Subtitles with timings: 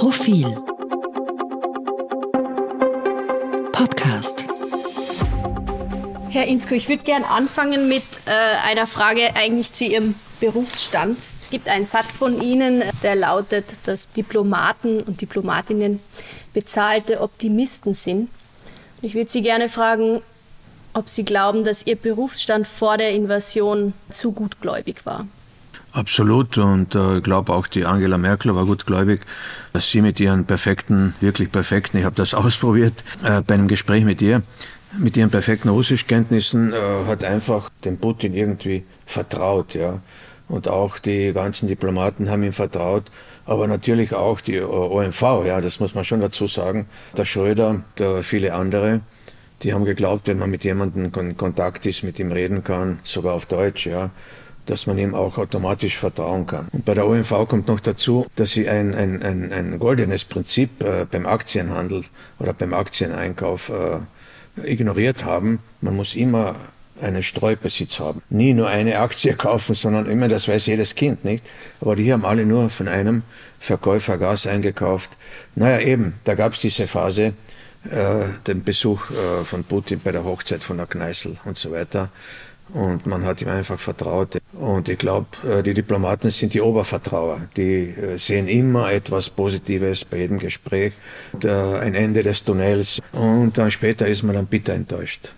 [0.00, 0.46] Profil
[3.70, 4.46] Podcast
[6.30, 8.30] Herr Insko, ich würde gern anfangen mit äh,
[8.66, 11.18] einer Frage eigentlich zu Ihrem Berufsstand.
[11.42, 16.00] Es gibt einen Satz von Ihnen, der lautet, dass Diplomaten und Diplomatinnen
[16.54, 18.30] bezahlte Optimisten sind.
[19.02, 20.22] Ich würde Sie gerne fragen,
[20.94, 25.26] ob Sie glauben, dass Ihr Berufsstand vor der Invasion zu gutgläubig war.
[25.92, 29.22] Absolut und äh, ich glaube auch die Angela Merkel war gutgläubig,
[29.72, 34.04] dass sie mit ihren perfekten, wirklich perfekten, ich habe das ausprobiert äh, bei einem Gespräch
[34.04, 34.42] mit ihr,
[34.98, 36.76] mit ihren perfekten Russischkenntnissen äh,
[37.06, 40.00] hat einfach dem Putin irgendwie vertraut, ja.
[40.48, 43.04] Und auch die ganzen Diplomaten haben ihm vertraut,
[43.46, 46.86] aber natürlich auch die OMV, ja, das muss man schon dazu sagen.
[47.16, 49.00] Der Schröder, der viele andere,
[49.62, 53.34] die haben geglaubt, wenn man mit jemandem in Kontakt ist, mit ihm reden kann, sogar
[53.34, 54.10] auf Deutsch, ja,
[54.70, 56.68] dass man ihm auch automatisch vertrauen kann.
[56.72, 60.82] Und bei der OMV kommt noch dazu, dass sie ein, ein, ein, ein goldenes Prinzip
[60.82, 62.04] äh, beim Aktienhandel
[62.38, 63.98] oder beim Aktieneinkauf äh,
[64.62, 65.58] ignoriert haben.
[65.80, 66.54] Man muss immer
[67.02, 68.22] einen Streubesitz haben.
[68.28, 71.44] Nie nur eine Aktie kaufen, sondern immer, das weiß jedes Kind, nicht?
[71.80, 73.22] Aber die haben alle nur von einem
[73.58, 75.10] Verkäufer Gas eingekauft.
[75.56, 77.34] Naja, eben, da gab es diese Phase,
[77.90, 82.10] äh, den Besuch äh, von Putin bei der Hochzeit von der Kneißl und so weiter.
[82.72, 84.38] Und man hat ihm einfach vertraut.
[84.52, 87.40] Und ich glaube, äh, die Diplomaten sind die Obervertrauer.
[87.56, 90.92] Die äh, sehen immer etwas Positives bei jedem Gespräch,
[91.42, 93.00] ein Ende des Tunnels.
[93.12, 95.32] Und dann später ist man dann bitter enttäuscht.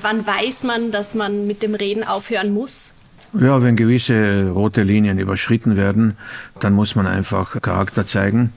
[0.00, 2.94] Wann weiß man, dass man mit dem Reden aufhören muss?
[3.32, 6.16] Ja, wenn gewisse rote Linien überschritten werden,
[6.60, 8.52] dann muss man einfach Charakter zeigen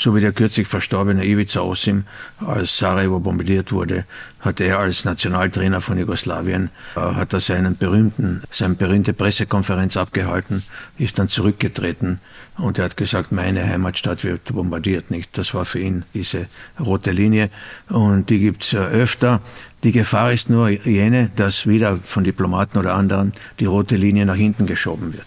[0.00, 2.04] so wie der kürzlich verstorbene Ivica Osim,
[2.46, 4.06] als Sarajevo bombardiert wurde,
[4.40, 10.62] hat er als Nationaltrainer von Jugoslawien, äh, hat er seinen berühmten, seine berühmte Pressekonferenz abgehalten,
[10.96, 12.18] ist dann zurückgetreten
[12.56, 15.36] und er hat gesagt, meine Heimatstadt wird bombardiert nicht.
[15.36, 16.46] Das war für ihn diese
[16.78, 17.50] rote Linie
[17.90, 19.42] und die gibt's äh, öfter.
[19.84, 24.36] Die Gefahr ist nur jene, dass wieder von Diplomaten oder anderen die rote Linie nach
[24.36, 25.26] hinten geschoben wird.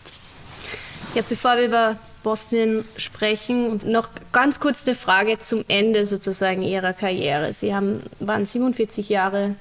[1.13, 3.67] Ja, bevor wir über Bosnien sprechen.
[3.67, 7.53] Und noch ganz kurz eine Frage zum Ende sozusagen Ihrer Karriere.
[7.53, 9.55] Sie haben, waren 47 Jahre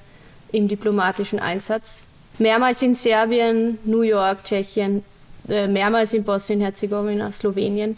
[0.51, 2.05] im diplomatischen Einsatz,
[2.37, 5.03] mehrmals in Serbien, New York, Tschechien,
[5.49, 7.97] äh, mehrmals in Bosnien-Herzegowina, Slowenien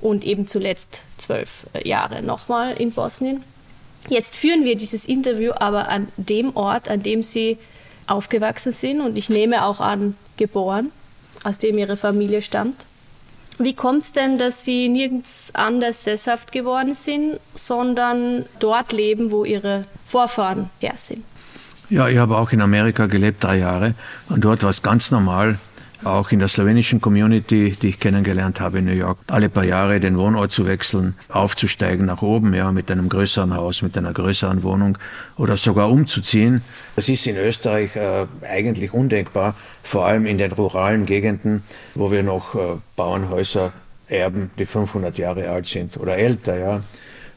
[0.00, 3.42] und eben zuletzt zwölf äh, Jahre nochmal in Bosnien.
[4.08, 7.58] Jetzt führen wir dieses Interview aber an dem Ort, an dem Sie
[8.06, 10.90] aufgewachsen sind und ich nehme auch an, geboren,
[11.42, 12.84] aus dem Ihre Familie stammt.
[13.58, 19.44] Wie kommt es denn, dass Sie nirgends anders sesshaft geworden sind, sondern dort leben, wo
[19.44, 21.24] Ihre Vorfahren her sind?
[21.90, 23.94] Ja, ich habe auch in Amerika gelebt, drei Jahre.
[24.28, 25.58] Und dort war es ganz normal,
[26.04, 30.00] auch in der slowenischen Community, die ich kennengelernt habe in New York, alle paar Jahre
[30.00, 34.62] den Wohnort zu wechseln, aufzusteigen nach oben, ja, mit einem größeren Haus, mit einer größeren
[34.62, 34.98] Wohnung
[35.36, 36.62] oder sogar umzuziehen.
[36.96, 41.62] Das ist in Österreich äh, eigentlich undenkbar, vor allem in den ruralen Gegenden,
[41.94, 43.72] wo wir noch äh, Bauernhäuser
[44.08, 46.80] erben, die 500 Jahre alt sind oder älter, ja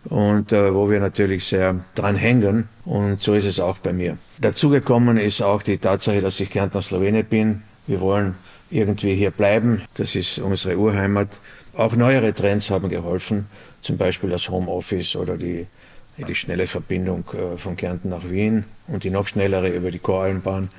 [0.09, 2.69] und äh, wo wir natürlich sehr dran hängen.
[2.85, 4.17] Und so ist es auch bei mir.
[4.39, 7.63] Dazugekommen ist auch die Tatsache, dass ich Kärntner Slowene bin.
[7.87, 8.35] Wir wollen
[8.69, 9.83] irgendwie hier bleiben.
[9.95, 11.39] Das ist unsere Urheimat.
[11.75, 13.47] Auch neuere Trends haben geholfen,
[13.81, 15.67] zum Beispiel das Homeoffice oder die,
[16.17, 20.69] die schnelle Verbindung äh, von Kärnten nach Wien und die noch schnellere über die Korallenbahn.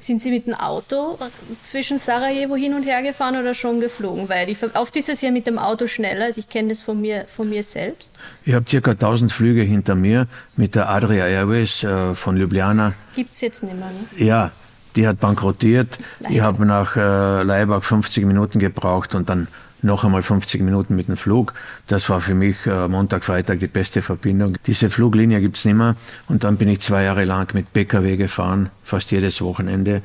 [0.00, 1.18] Sind Sie mit dem Auto
[1.62, 4.30] zwischen Sarajevo hin und her gefahren oder schon geflogen?
[4.30, 6.24] Weil die, oft ist es ja mit dem Auto schneller.
[6.24, 8.14] Also ich kenne das von mir, von mir selbst.
[8.46, 10.26] Ich habe circa 1000 Flüge hinter mir
[10.56, 12.94] mit der Adria Airways äh, von Ljubljana.
[13.14, 14.24] Gibt es jetzt nicht mehr, ne?
[14.24, 14.52] Ja,
[14.96, 15.98] die hat bankrottiert.
[16.20, 16.34] Leider.
[16.34, 19.48] Ich habe nach äh, Leibach 50 Minuten gebraucht und dann
[19.82, 21.54] noch einmal 50 Minuten mit dem Flug.
[21.86, 24.56] Das war für mich äh, Montag, Freitag die beste Verbindung.
[24.66, 25.94] Diese Fluglinie gibt's nicht mehr.
[26.28, 30.02] Und dann bin ich zwei Jahre lang mit PKW gefahren, fast jedes Wochenende.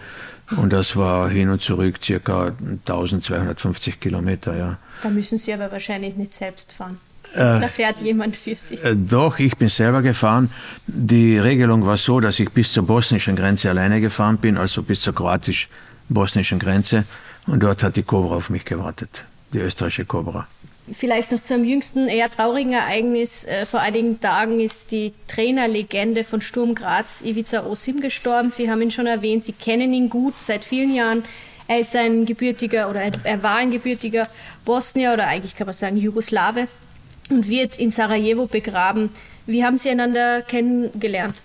[0.58, 4.78] Und das war hin und zurück circa 1250 Kilometer, ja.
[5.02, 7.00] Da müssen Sie aber wahrscheinlich nicht selbst fahren.
[7.36, 8.76] Äh, da fährt jemand für Sie.
[8.76, 10.50] Äh, doch, ich bin selber gefahren.
[10.88, 15.02] Die Regelung war so, dass ich bis zur bosnischen Grenze alleine gefahren bin, also bis
[15.02, 17.04] zur kroatisch-bosnischen Grenze.
[17.46, 20.48] Und dort hat die Cobra auf mich gewartet, die österreichische Cobra.
[20.92, 23.44] Vielleicht noch zu einem jüngsten, eher traurigen Ereignis.
[23.44, 28.50] Äh, vor einigen Tagen ist die Trainerlegende von Sturm Graz, Ivica Osim, gestorben.
[28.50, 31.24] Sie haben ihn schon erwähnt, Sie kennen ihn gut seit vielen Jahren.
[31.68, 34.28] Er ist ein gebürtiger oder er war ein gebürtiger
[34.64, 36.68] Bosnier oder eigentlich kann man sagen Jugoslawe
[37.30, 39.10] und wird in Sarajevo begraben.
[39.46, 41.42] Wie haben Sie einander kennengelernt?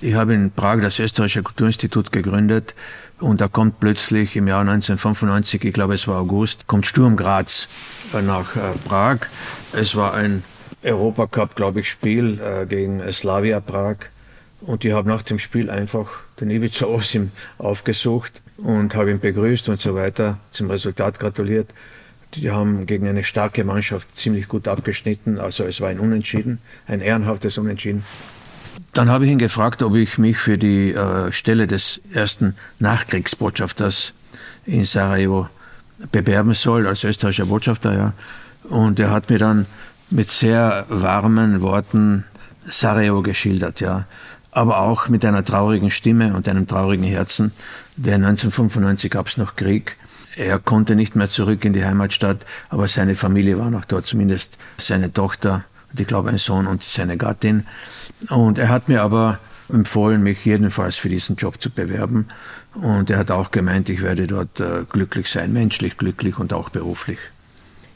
[0.00, 2.74] Ich habe in Prag das Österreichische Kulturinstitut gegründet
[3.18, 7.68] und da kommt plötzlich im Jahr 1995, ich glaube es war August, kommt Sturm Graz
[8.12, 8.54] nach
[8.84, 9.20] Prag.
[9.72, 10.44] Es war ein
[10.82, 12.38] Europacup, glaube ich, Spiel
[12.68, 13.96] gegen Slavia Prag.
[14.60, 16.08] Und ich habe nach dem Spiel einfach
[16.40, 21.70] den Ivica Osim aufgesucht und habe ihn begrüßt und so weiter, zum Resultat gratuliert.
[22.34, 27.00] Die haben gegen eine starke Mannschaft ziemlich gut abgeschnitten, also es war ein Unentschieden, ein
[27.00, 28.04] ehrenhaftes Unentschieden.
[28.92, 34.12] Dann habe ich ihn gefragt, ob ich mich für die äh, Stelle des ersten Nachkriegsbotschafters
[34.66, 35.48] in Sarajevo
[36.12, 38.12] bewerben soll, als österreichischer Botschafter, ja.
[38.68, 39.66] Und er hat mir dann
[40.10, 42.24] mit sehr warmen Worten
[42.66, 44.06] Sarajevo geschildert, ja
[44.56, 47.52] aber auch mit einer traurigen Stimme und einem traurigen Herzen.
[47.96, 49.98] Denn 1995 gab es noch Krieg.
[50.36, 54.58] Er konnte nicht mehr zurück in die Heimatstadt, aber seine Familie war noch dort, zumindest
[54.76, 57.66] seine Tochter, und ich glaube ein Sohn und seine Gattin.
[58.28, 59.38] Und er hat mir aber
[59.70, 62.28] empfohlen, mich jedenfalls für diesen Job zu bewerben.
[62.74, 66.68] Und er hat auch gemeint, ich werde dort äh, glücklich sein, menschlich glücklich und auch
[66.68, 67.18] beruflich.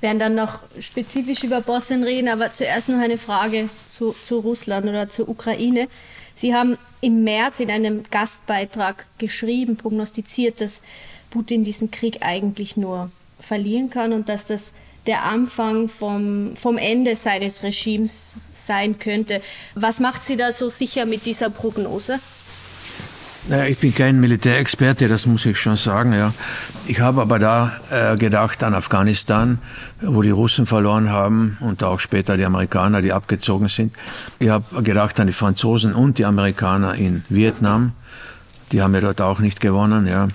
[0.01, 4.39] Wir werden dann noch spezifisch über Bosnien reden, aber zuerst noch eine Frage zu, zu
[4.39, 5.89] Russland oder zur Ukraine.
[6.35, 10.81] Sie haben im März in einem Gastbeitrag geschrieben, prognostiziert, dass
[11.31, 13.11] Putin diesen Krieg eigentlich nur
[13.41, 14.73] verlieren kann und dass das
[15.07, 19.41] der Anfang vom, vom Ende seines Regimes sein könnte.
[19.75, 22.21] Was macht Sie da so sicher mit dieser Prognose?
[23.49, 26.13] Naja, ich bin kein Militärexperte, das muss ich schon sagen.
[26.13, 26.35] Ja.
[26.87, 29.59] Ich habe aber da äh, gedacht an Afghanistan,
[30.03, 33.95] wo die Russen verloren haben und auch später die Amerikaner, die abgezogen sind.
[34.39, 37.93] Ich habe gedacht an die Franzosen und die Amerikaner in Vietnam.
[38.73, 40.07] Die haben ja dort auch nicht gewonnen.
[40.07, 40.29] Ja.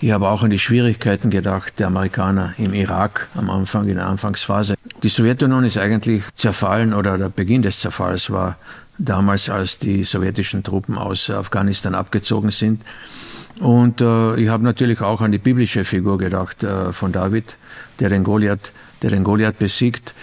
[0.00, 4.06] Ich habe auch an die Schwierigkeiten gedacht der Amerikaner im Irak am Anfang, in der
[4.06, 4.76] Anfangsphase.
[5.02, 8.58] Die Sowjetunion ist eigentlich zerfallen oder der Beginn des Zerfalls war
[8.98, 12.82] damals, als die sowjetischen Truppen aus Afghanistan abgezogen sind.
[13.58, 17.56] Und äh, ich habe natürlich auch an die biblische Figur gedacht äh, von David,
[17.98, 18.70] der den Goliath,
[19.02, 20.14] der den Goliath besiegt.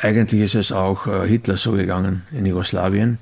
[0.00, 3.18] Eigentlich ist es auch äh, Hitler so gegangen in Jugoslawien.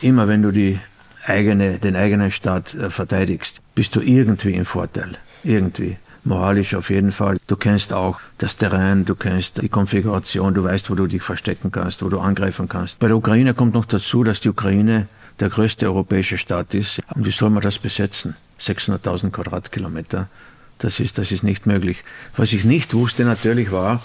[0.00, 0.78] Immer wenn du die
[1.26, 5.18] eigene, den eigenen Staat äh, verteidigst, bist du irgendwie im Vorteil.
[5.42, 7.38] Irgendwie moralisch auf jeden Fall.
[7.46, 11.70] Du kennst auch das Terrain, du kennst die Konfiguration, du weißt, wo du dich verstecken
[11.70, 12.98] kannst, wo du angreifen kannst.
[12.98, 15.06] Bei der Ukraine kommt noch dazu, dass die Ukraine
[15.40, 17.00] der größte europäische Staat ist.
[17.14, 18.36] Und wie soll man das besetzen?
[18.60, 20.28] 600.000 Quadratkilometer.
[20.78, 22.02] Das ist, das ist nicht möglich.
[22.36, 24.02] Was ich nicht wusste natürlich war,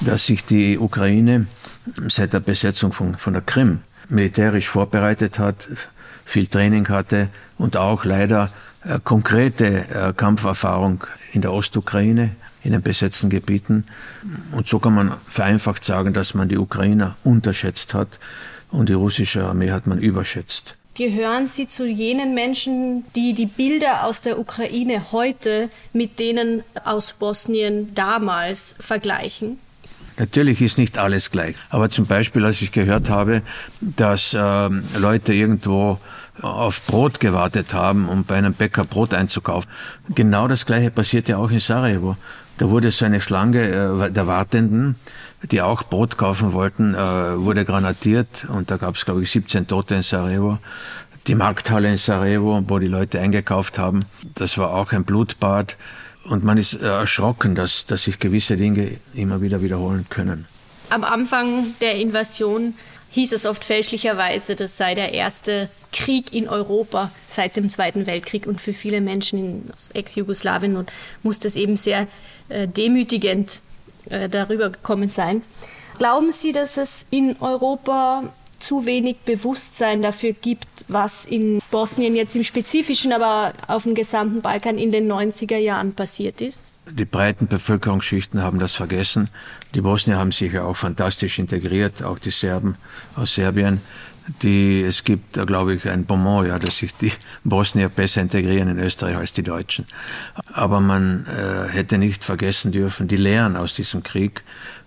[0.00, 1.46] dass sich die Ukraine
[2.08, 5.68] seit der Besetzung von, von der Krim militärisch vorbereitet hat,
[6.24, 7.28] viel Training hatte
[7.58, 8.50] und auch leider
[8.84, 13.86] äh, konkrete äh, Kampferfahrung in der Ostukraine, in den besetzten Gebieten.
[14.52, 18.18] Und so kann man vereinfacht sagen, dass man die Ukrainer unterschätzt hat
[18.70, 20.76] und die russische Armee hat man überschätzt.
[20.94, 27.14] Gehören Sie zu jenen Menschen, die die Bilder aus der Ukraine heute mit denen aus
[27.14, 29.58] Bosnien damals vergleichen?
[30.18, 31.56] Natürlich ist nicht alles gleich.
[31.70, 33.42] Aber zum Beispiel, als ich gehört habe,
[33.80, 34.68] dass äh,
[34.98, 35.98] Leute irgendwo
[36.40, 39.70] auf Brot gewartet haben, um bei einem Bäcker Brot einzukaufen.
[40.14, 42.16] Genau das Gleiche passiert ja auch in Sarajevo.
[42.58, 44.96] Da wurde so eine Schlange äh, der Wartenden,
[45.50, 49.66] die auch Brot kaufen wollten, äh, wurde granatiert und da gab es, glaube ich, 17
[49.66, 50.58] Tote in Sarajevo.
[51.26, 54.00] Die Markthalle in Sarajevo, wo die Leute eingekauft haben,
[54.34, 55.76] das war auch ein Blutbad.
[56.24, 60.46] Und man ist äh, erschrocken, dass, dass sich gewisse Dinge immer wieder wiederholen können.
[60.88, 62.74] Am Anfang der Invasion
[63.10, 68.46] hieß es oft fälschlicherweise, das sei der erste Krieg in Europa seit dem Zweiten Weltkrieg
[68.46, 70.86] und für viele Menschen in Ex-Jugoslawien
[71.22, 72.06] muss das eben sehr
[72.48, 73.60] äh, demütigend
[74.08, 75.42] äh, darüber gekommen sein.
[75.98, 82.36] Glauben Sie, dass es in Europa zu wenig Bewusstsein dafür gibt, was in Bosnien jetzt
[82.36, 86.72] im Spezifischen, aber auf dem gesamten Balkan in den 90er Jahren passiert ist?
[86.90, 89.30] Die breiten Bevölkerungsschichten haben das vergessen.
[89.74, 92.76] Die Bosnier haben sich ja auch fantastisch integriert, auch die Serben
[93.14, 93.80] aus Serbien.
[94.42, 97.12] Die, es gibt, glaube ich, ein Bonmot, ja, dass sich die
[97.44, 99.86] Bosnier besser integrieren in Österreich als die Deutschen.
[100.52, 104.42] Aber man äh, hätte nicht vergessen dürfen, die Lehren aus diesem Krieg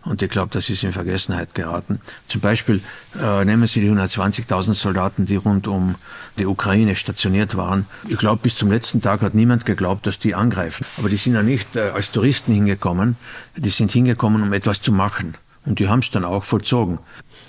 [0.06, 2.00] und ich glaube, das ist in Vergessenheit geraten.
[2.28, 2.82] Zum Beispiel
[3.20, 5.96] äh, nehmen Sie die 120.000 Soldaten, die rund um
[6.38, 7.88] die Ukraine stationiert waren.
[8.08, 10.86] Ich glaube, bis zum letzten Tag hat niemand geglaubt, dass die angreifen.
[10.98, 13.16] Aber die sind ja nicht äh, als Touristen hingekommen.
[13.58, 15.34] Die sind hingekommen, um etwas zu machen.
[15.66, 17.00] Und die haben es dann auch vollzogen.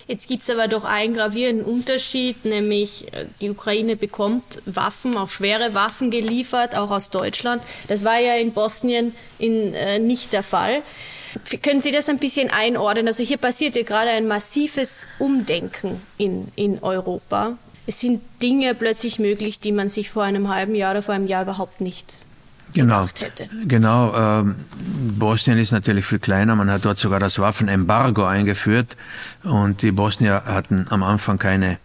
[0.09, 5.31] Jetzt gibt es aber doch einen gravierenden Unterschied, nämlich äh, die Ukraine bekommt Waffen, auch
[5.31, 7.63] schwere Waffen geliefert, auch aus Deutschland.
[7.89, 10.83] Das war ja in Bosnien in, äh, nicht der Fall.
[11.63, 13.09] Können Sie das ein bisschen einordnen?
[13.09, 17.59] Also hier passiert ja gerade ein massives Umdenken in, in Europa.
[17.87, 21.27] es sind Dinge plötzlich möglich, die man sich vor einem halben Jahr oder vor einem
[21.27, 22.17] Jahr überhaupt nicht
[22.83, 23.49] genau, hätte.
[23.67, 24.15] Genau.
[24.15, 24.55] Ähm,
[25.19, 26.55] Bosnien ist natürlich viel kleiner.
[26.55, 28.97] Man hat dort sogar das Waffenembargo eingeführt
[29.43, 31.79] und die Bosnier hatten am Anfang keine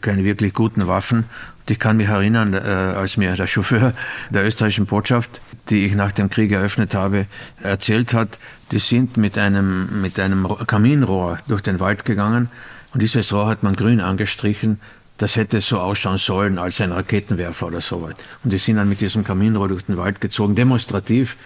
[0.00, 1.24] keine wirklich guten Waffen.
[1.68, 3.92] ich kann mich erinnern, äh, als mir der Chauffeur
[4.30, 7.26] der österreichischen Botschaft, die ich nach dem Krieg eröffnet habe,
[7.62, 8.40] erzählt hat,
[8.72, 12.48] die sind mit einem, mit einem Kaminrohr durch den Wald gegangen
[12.92, 14.80] und dieses Rohr hat man grün angestrichen
[15.20, 18.16] das hätte so ausschauen sollen als ein Raketenwerfer oder so weit.
[18.42, 21.36] Und die sind dann mit diesem Kaminrohr durch den Wald gezogen, demonstrativ,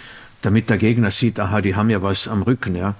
[0.42, 2.94] damit der Gegner sieht, aha, die haben ja was am Rücken, ja.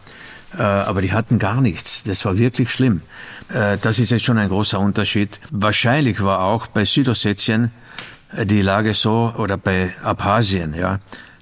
[0.59, 2.03] Äh, aber die hatten gar nichts.
[2.05, 3.03] Das war wirklich schlimm.
[3.51, 5.39] Äh, das ist jetzt schon ein großer Unterschied.
[5.53, 7.71] Wahrscheinlich war auch bei Südossetien
[8.33, 10.99] äh, die Lage so, oder bei Abhasien, ja,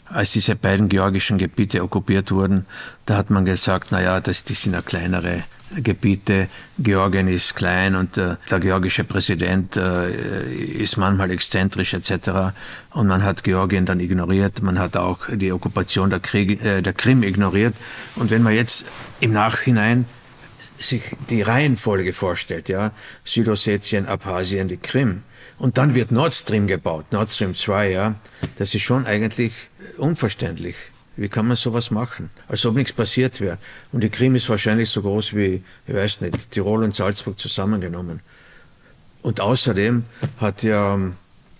[0.08, 2.66] als diese beiden georgischen Gebiete okkupiert wurden,
[3.06, 5.42] da hat man gesagt, na ja, das, die sind ja kleinere
[5.76, 6.48] Gebiete.
[6.78, 10.10] Georgien ist klein und äh, der georgische Präsident äh,
[10.52, 12.54] ist manchmal exzentrisch etc.
[12.90, 14.62] Und man hat Georgien dann ignoriert.
[14.62, 17.74] Man hat auch die Okkupation der, Krieg, äh, der Krim ignoriert.
[18.16, 18.86] Und wenn man jetzt
[19.20, 20.06] im Nachhinein
[20.78, 22.92] sich die Reihenfolge vorstellt, ja,
[23.24, 25.22] Südossetien, Abhasien, die Krim,
[25.58, 28.14] und dann wird Nord Stream gebaut, Nord Stream 2, ja,
[28.58, 29.52] das ist schon eigentlich
[29.96, 30.74] unverständlich.
[31.16, 32.30] Wie kann man sowas machen?
[32.48, 33.58] Als ob nichts passiert wäre.
[33.92, 38.20] Und die Krim ist wahrscheinlich so groß wie, ich weiß nicht, Tirol und Salzburg zusammengenommen.
[39.20, 40.04] Und außerdem
[40.38, 40.98] hat ja,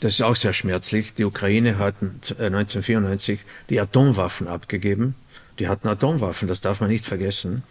[0.01, 5.15] das ist auch sehr schmerzlich, die Ukraine hat 1994 äh, die Atomwaffen abgegeben.
[5.59, 7.63] Die hatten Atomwaffen, das darf man nicht vergessen.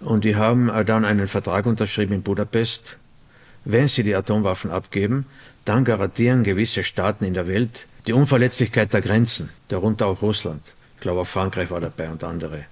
[0.00, 2.98] Und die haben äh, dann einen Vertrag unterschrieben in Budapest.
[3.64, 5.24] Wenn sie die Atomwaffen abgeben,
[5.64, 10.74] dann garantieren gewisse Staaten in der Welt die Unverletzlichkeit der Grenzen, darunter auch Russland.
[11.02, 12.64] Ich glaube, auch Frankreich war dabei und andere.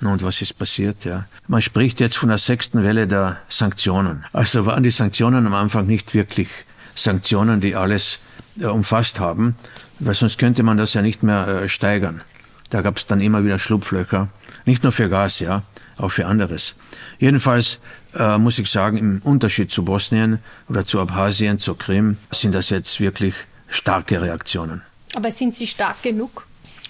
[0.00, 1.04] Und was ist passiert?
[1.04, 4.24] Ja, man spricht jetzt von der sechsten Welle der Sanktionen.
[4.32, 6.48] Also waren die Sanktionen am Anfang nicht wirklich
[6.94, 8.20] Sanktionen, die alles
[8.58, 9.54] äh, umfasst haben,
[9.98, 12.22] weil sonst könnte man das ja nicht mehr äh, steigern.
[12.70, 14.28] Da gab es dann immer wieder Schlupflöcher,
[14.64, 15.60] nicht nur für Gas, ja,
[15.98, 16.76] auch für anderes.
[17.18, 17.80] Jedenfalls
[18.14, 20.38] äh, muss ich sagen, im Unterschied zu Bosnien
[20.70, 23.34] oder zu Abhasien, zu Krim, sind das jetzt wirklich
[23.68, 24.80] starke Reaktionen.
[25.14, 26.46] Aber sind sie stark genug?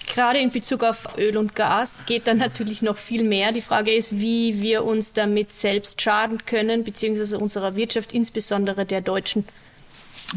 [0.07, 3.51] Gerade in Bezug auf Öl und Gas geht dann natürlich noch viel mehr.
[3.51, 9.01] Die Frage ist, wie wir uns damit selbst schaden können, beziehungsweise unserer Wirtschaft, insbesondere der
[9.01, 9.45] deutschen.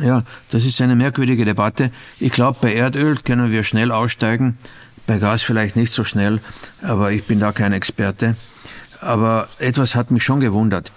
[0.02, 1.90] Ja, das ist eine merkwürdige Debatte.
[2.20, 4.58] Ich glaube, bei Erdöl können wir schnell aussteigen,
[5.06, 6.40] bei Gas vielleicht nicht so schnell,
[6.82, 8.36] aber ich bin da kein Experte.
[9.00, 10.92] Aber etwas hat mich schon gewundert.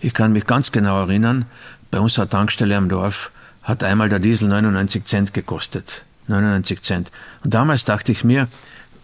[0.00, 1.46] Ich kann mich ganz genau erinnern,
[1.90, 3.30] bei unserer Tankstelle am Dorf
[3.62, 6.05] hat einmal der Diesel 99 Cent gekostet.
[6.28, 7.10] 99 Cent.
[7.44, 8.48] Und damals dachte ich mir,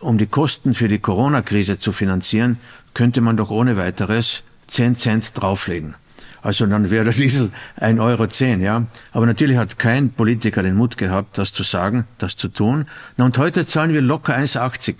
[0.00, 2.58] um die Kosten für die Corona-Krise zu finanzieren,
[2.94, 5.94] könnte man doch ohne weiteres 10 Cent drauflegen.
[6.42, 7.50] Also dann wäre der Diesel
[7.80, 8.86] 1,10 Euro, ja.
[9.12, 12.86] Aber natürlich hat kein Politiker den Mut gehabt, das zu sagen, das zu tun.
[13.16, 14.96] Na, und heute zahlen wir locker 1,80.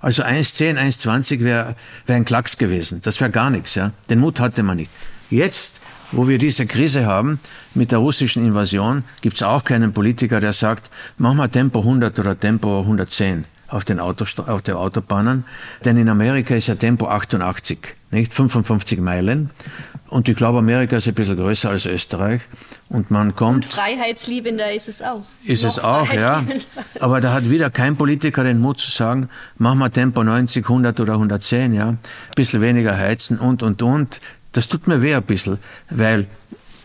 [0.00, 3.00] Also 1,10, 1,20 wäre wär ein Klacks gewesen.
[3.02, 3.92] Das wäre gar nichts, ja.
[4.08, 4.90] Den Mut hatte man nicht.
[5.28, 5.82] Jetzt
[6.16, 7.40] wo wir diese Krise haben
[7.74, 12.18] mit der russischen Invasion, gibt es auch keinen Politiker, der sagt, mach mal Tempo 100
[12.18, 15.44] oder Tempo 110 auf den, Autost auf den Autobahnen.
[15.84, 17.78] Denn in Amerika ist ja Tempo 88,
[18.10, 19.50] nicht 55 Meilen.
[20.08, 22.42] Und ich glaube, Amerika ist ein bisschen größer als Österreich.
[22.88, 23.64] Und man kommt.
[23.64, 25.22] Und freiheitsliebender ist es auch.
[25.44, 26.44] Ist Noch es auch, ja.
[27.00, 31.00] Aber da hat wieder kein Politiker den Mut zu sagen, mach mal Tempo 90, 100
[31.00, 31.88] oder 110, ja.
[31.88, 31.98] Ein
[32.36, 34.20] bisschen weniger heizen und, und, und.
[34.54, 35.58] Das tut mir weh ein bisschen,
[35.90, 36.26] weil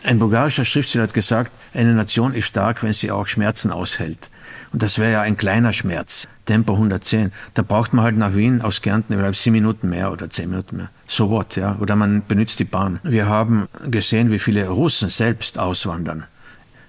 [0.02, 4.28] ein bulgarischer Schriftsteller hat gesagt, eine Nation ist stark, wenn sie auch Schmerzen aushält.
[4.72, 6.26] Und das wäre ja ein kleiner Schmerz.
[6.46, 7.32] Tempo 110.
[7.54, 10.78] Da braucht man halt nach Wien aus Kärnten vielleicht sieben Minuten mehr oder zehn Minuten
[10.78, 10.90] mehr.
[11.06, 11.76] So what, ja.
[11.80, 12.98] Oder man benutzt die Bahn.
[13.04, 16.24] Wir haben gesehen, wie viele Russen selbst auswandern.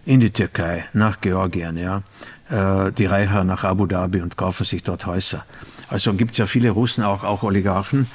[0.06, 2.02] In die Türkei, nach Georgien, ja.
[2.50, 5.46] Äh, die Reicher nach Abu Dhabi und kaufen sich dort Häuser.
[5.90, 8.08] Also gibt es ja viele Russen, auch, auch Oligarchen,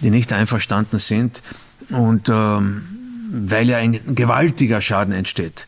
[0.00, 1.42] die nicht einverstanden sind
[1.88, 2.82] und ähm,
[3.32, 5.66] weil ja ein gewaltiger Schaden entsteht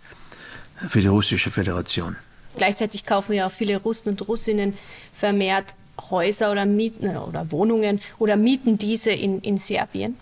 [0.88, 2.16] für die russische Föderation.
[2.56, 4.76] Gleichzeitig kaufen ja auch viele Russen und Russinnen
[5.14, 5.74] vermehrt
[6.10, 10.16] Häuser oder mieten oder Wohnungen oder mieten diese in, in Serbien.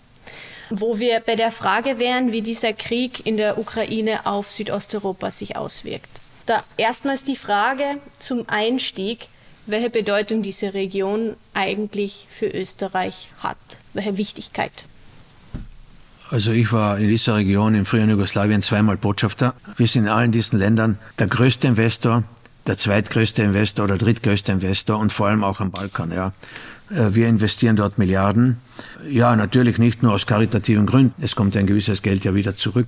[0.69, 5.57] Wo wir bei der Frage wären, wie dieser Krieg in der Ukraine auf Südosteuropa sich
[5.57, 6.09] auswirkt.
[6.45, 9.27] Da erstmals die Frage zum Einstieg,
[9.65, 13.57] welche Bedeutung diese Region eigentlich für Österreich hat,
[13.93, 14.85] welche Wichtigkeit.
[16.31, 19.53] Also ich war in dieser Region im früheren Jugoslawien zweimal Botschafter.
[19.75, 22.23] Wir sind in allen diesen Ländern der größte Investor,
[22.67, 26.11] der zweitgrößte Investor oder drittgrößte Investor und vor allem auch am Balkan.
[26.11, 26.31] Ja.
[26.89, 28.59] Äh, wir investieren dort Milliarden.
[29.09, 31.21] Ja, natürlich nicht nur aus karitativen Gründen.
[31.21, 32.87] Es kommt ein gewisses Geld ja wieder zurück.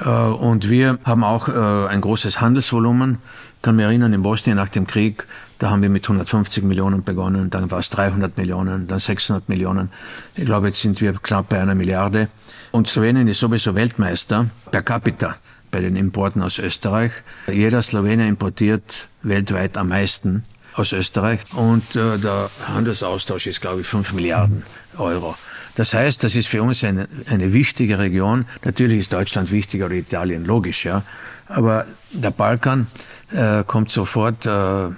[0.00, 3.18] Äh, und wir haben auch äh, ein großes Handelsvolumen.
[3.56, 5.26] Ich kann mich erinnern, in Bosnien nach dem Krieg,
[5.58, 9.90] da haben wir mit 150 Millionen begonnen, dann war es 300 Millionen, dann 600 Millionen.
[10.34, 12.28] Ich glaube, jetzt sind wir knapp bei einer Milliarde.
[12.72, 15.36] Und Slowenien ist sowieso Weltmeister per capita
[15.70, 17.12] bei den Importen aus Österreich.
[17.46, 20.42] Jeder Slowenier importiert weltweit am meisten
[20.74, 24.64] aus Österreich und äh, der Handelsaustausch ist, glaube ich, 5 Milliarden
[24.98, 25.34] Euro.
[25.76, 28.44] Das heißt, das ist für uns eine, eine wichtige Region.
[28.64, 31.02] Natürlich ist Deutschland wichtiger oder Italien, logisch, ja.
[31.48, 32.86] Aber der Balkan
[33.32, 34.88] äh, kommt sofort äh,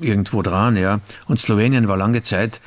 [0.00, 1.00] irgendwo dran, ja.
[1.26, 2.60] Und Slowenien war lange Zeit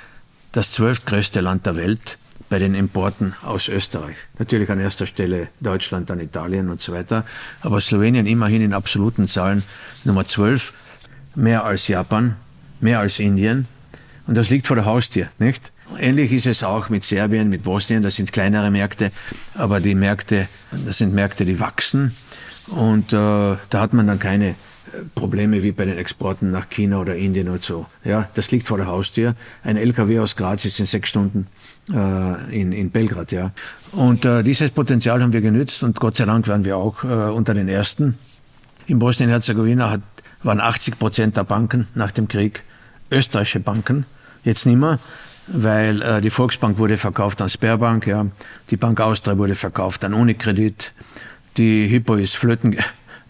[0.52, 2.18] das zwölftgrößte Land der Welt
[2.50, 4.16] bei den Importen aus Österreich.
[4.38, 7.26] Natürlich an erster Stelle Deutschland, dann Italien und so weiter.
[7.62, 9.64] Aber Slowenien immerhin in absoluten Zahlen
[10.04, 10.74] Nummer 12,
[11.36, 12.36] mehr als Japan,
[12.80, 13.68] mehr als Indien.
[14.28, 15.72] Und das liegt vor der Haustür, nicht?
[16.00, 18.04] Ähnlich ist es auch mit Serbien, mit Bosnien.
[18.04, 19.12] Das sind kleinere Märkte,
[19.56, 20.48] aber die Märkte,
[20.86, 22.16] das sind Märkte, die wachsen.
[22.68, 24.56] Und äh, da hat man dann keine
[25.16, 27.86] Probleme wie bei den Exporten nach China oder Indien und so.
[28.04, 29.36] Ja, das liegt vor der Haustür.
[29.64, 31.48] Ein LKW aus Graz ist in sechs Stunden
[31.92, 33.32] äh, in, in Belgrad.
[33.32, 33.52] Ja,
[33.92, 37.08] und äh, dieses Potenzial haben wir genützt und Gott sei Dank waren wir auch äh,
[37.08, 38.18] unter den ersten.
[38.86, 39.98] In Bosnien-Herzegowina
[40.44, 42.64] waren 80 Prozent der Banken nach dem Krieg
[43.12, 44.06] österreichische Banken.
[44.44, 45.00] Jetzt nicht mehr,
[45.48, 48.28] weil äh, die Volksbank wurde verkauft an Sperrbank, ja,
[48.70, 50.94] die Bank Austria wurde verkauft an Unikredit,
[51.58, 52.76] die Hypo ist flöten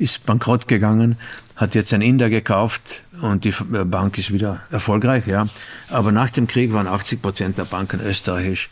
[0.04, 1.18] ist bankrott gegangen,
[1.56, 5.48] hat jetzt ein Inder gekauft und die äh, Bank ist wieder erfolgreich, ja.
[5.90, 8.70] Aber nach dem Krieg waren 80 Prozent der Banken österreichisch.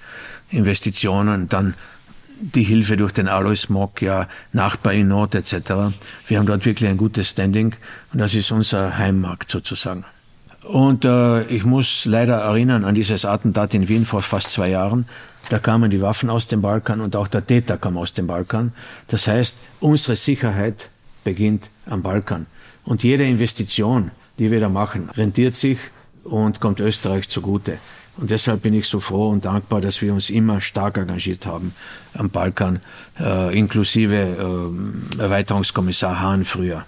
[0.49, 1.75] Investitionen, dann
[2.41, 5.53] die Hilfe durch den Alois Mock, ja, Nachbar in Not etc.
[6.27, 7.73] Wir haben dort wirklich ein gutes Standing
[8.11, 10.03] und das ist unser Heimmarkt sozusagen.
[10.63, 15.05] Und äh, ich muss leider erinnern an dieses Attentat in Wien vor fast zwei Jahren.
[15.49, 18.73] Da kamen die Waffen aus dem Balkan und auch der Täter kam aus dem Balkan.
[19.07, 20.90] Das heißt, unsere Sicherheit
[21.23, 22.45] beginnt am Balkan.
[22.83, 25.77] Und jede Investition, die wir da machen, rentiert sich
[26.23, 27.77] und kommt Österreich zugute.
[28.17, 31.73] Und deshalb bin ich so froh und dankbar, dass wir uns immer stark engagiert haben
[32.13, 32.79] am Balkan,
[33.19, 34.15] äh, inklusive
[35.17, 36.85] äh, Erweiterungskommissar Hahn früher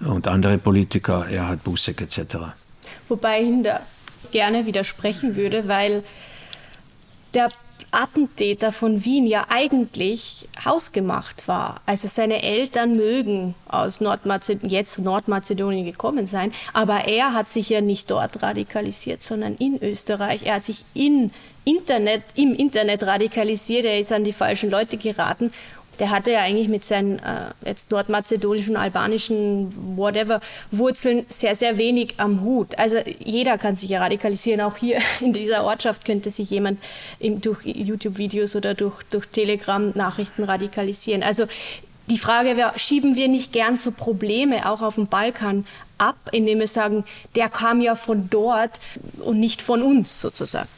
[0.00, 2.36] und andere Politiker, Erhard Busek etc.
[3.08, 3.80] Wobei ich da
[4.30, 6.04] gerne widersprechen würde, weil
[7.34, 7.50] der
[7.90, 11.80] Attentäter von Wien ja eigentlich hausgemacht war.
[11.86, 17.80] Also seine Eltern mögen aus Nordmazedonien, jetzt Nordmazedonien gekommen sein, aber er hat sich ja
[17.80, 20.44] nicht dort radikalisiert, sondern in Österreich.
[20.44, 21.30] Er hat sich in
[21.64, 25.52] Internet, im Internet radikalisiert, er ist an die falschen Leute geraten
[25.98, 32.14] der hatte ja eigentlich mit seinen äh, jetzt nordmazedonischen, albanischen, whatever Wurzeln sehr, sehr wenig
[32.18, 32.78] am Hut.
[32.78, 34.60] Also jeder kann sich ja radikalisieren.
[34.60, 36.80] Auch hier in dieser Ortschaft könnte sich jemand
[37.18, 41.22] im, durch YouTube-Videos oder durch, durch Telegram-Nachrichten radikalisieren.
[41.22, 41.46] Also
[42.08, 45.66] die Frage wäre, schieben wir nicht gern so Probleme auch auf dem Balkan
[45.98, 48.80] ab, indem wir sagen, der kam ja von dort
[49.18, 50.68] und nicht von uns sozusagen?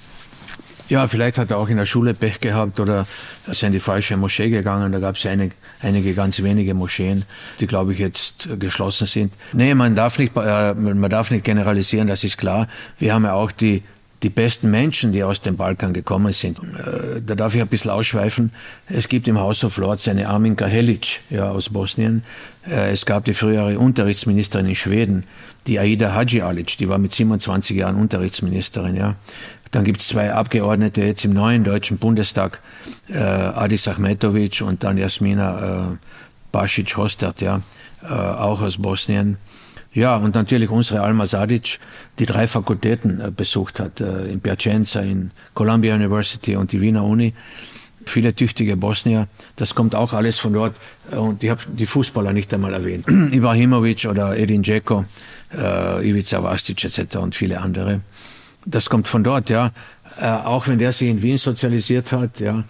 [0.90, 3.06] Ja, vielleicht hat er auch in der Schule Pech gehabt oder
[3.46, 4.90] ist in die falsche Moschee gegangen.
[4.90, 7.24] Da gab es einige, einige ganz wenige Moscheen,
[7.60, 9.32] die, glaube ich, jetzt geschlossen sind.
[9.52, 12.66] Nee, man darf nicht, äh, man darf nicht generalisieren, das ist klar.
[12.98, 13.84] Wir haben ja auch die
[14.22, 16.58] die besten Menschen, die aus dem Balkan gekommen sind.
[16.58, 18.52] Äh, da darf ich ein bisschen ausschweifen.
[18.88, 22.22] Es gibt im House of Lords eine Armin Kahelic ja, aus Bosnien.
[22.68, 25.24] Äh, es gab die frühere Unterrichtsministerin in Schweden,
[25.66, 28.96] die Aida Hadji Alic, die war mit 27 Jahren Unterrichtsministerin.
[28.96, 29.16] Ja.
[29.70, 32.60] Dann gibt es zwei Abgeordnete jetzt im neuen Deutschen Bundestag,
[33.08, 35.96] äh, Adis Ahmetovic und dann Jasmina äh,
[36.50, 37.60] Basic-Hostert, ja,
[38.02, 39.36] äh, auch aus Bosnien.
[39.92, 41.78] Ja, und natürlich unsere Alma Sadic,
[42.18, 47.04] die drei Fakultäten äh, besucht hat, äh, in Piacenza, in Columbia University und die Wiener
[47.04, 47.34] Uni.
[48.06, 50.76] Viele tüchtige Bosnier, das kommt auch alles von dort.
[51.12, 53.06] Äh, und ich habe die Fußballer nicht einmal erwähnt.
[53.32, 55.04] Ibrahimovic oder Edin Dzeko,
[55.56, 57.16] äh, Ivica Vastic etc.
[57.16, 58.00] und viele andere
[58.64, 59.70] das kommt von dort, ja.
[60.18, 62.64] Äh, auch wenn der sich in Wien sozialisiert hat, ja.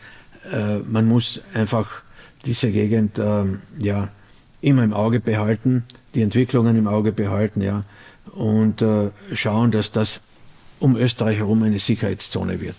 [0.53, 2.03] Äh, man muss einfach
[2.45, 3.45] diese Gegend, äh,
[3.79, 4.09] ja,
[4.61, 7.85] immer im Auge behalten, die Entwicklungen im Auge behalten, ja.
[8.33, 10.23] Und äh, schauen, dass das
[10.79, 12.77] um Österreich herum eine Sicherheitszone wird.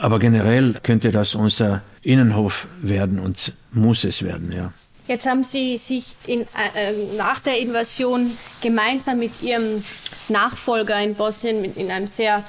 [0.00, 4.72] Aber generell könnte das unser Innenhof werden und muss es werden, ja.
[5.08, 9.84] Jetzt haben Sie sich in, äh, nach der Invasion gemeinsam mit Ihrem
[10.28, 12.44] Nachfolger in Bosnien in einem sehr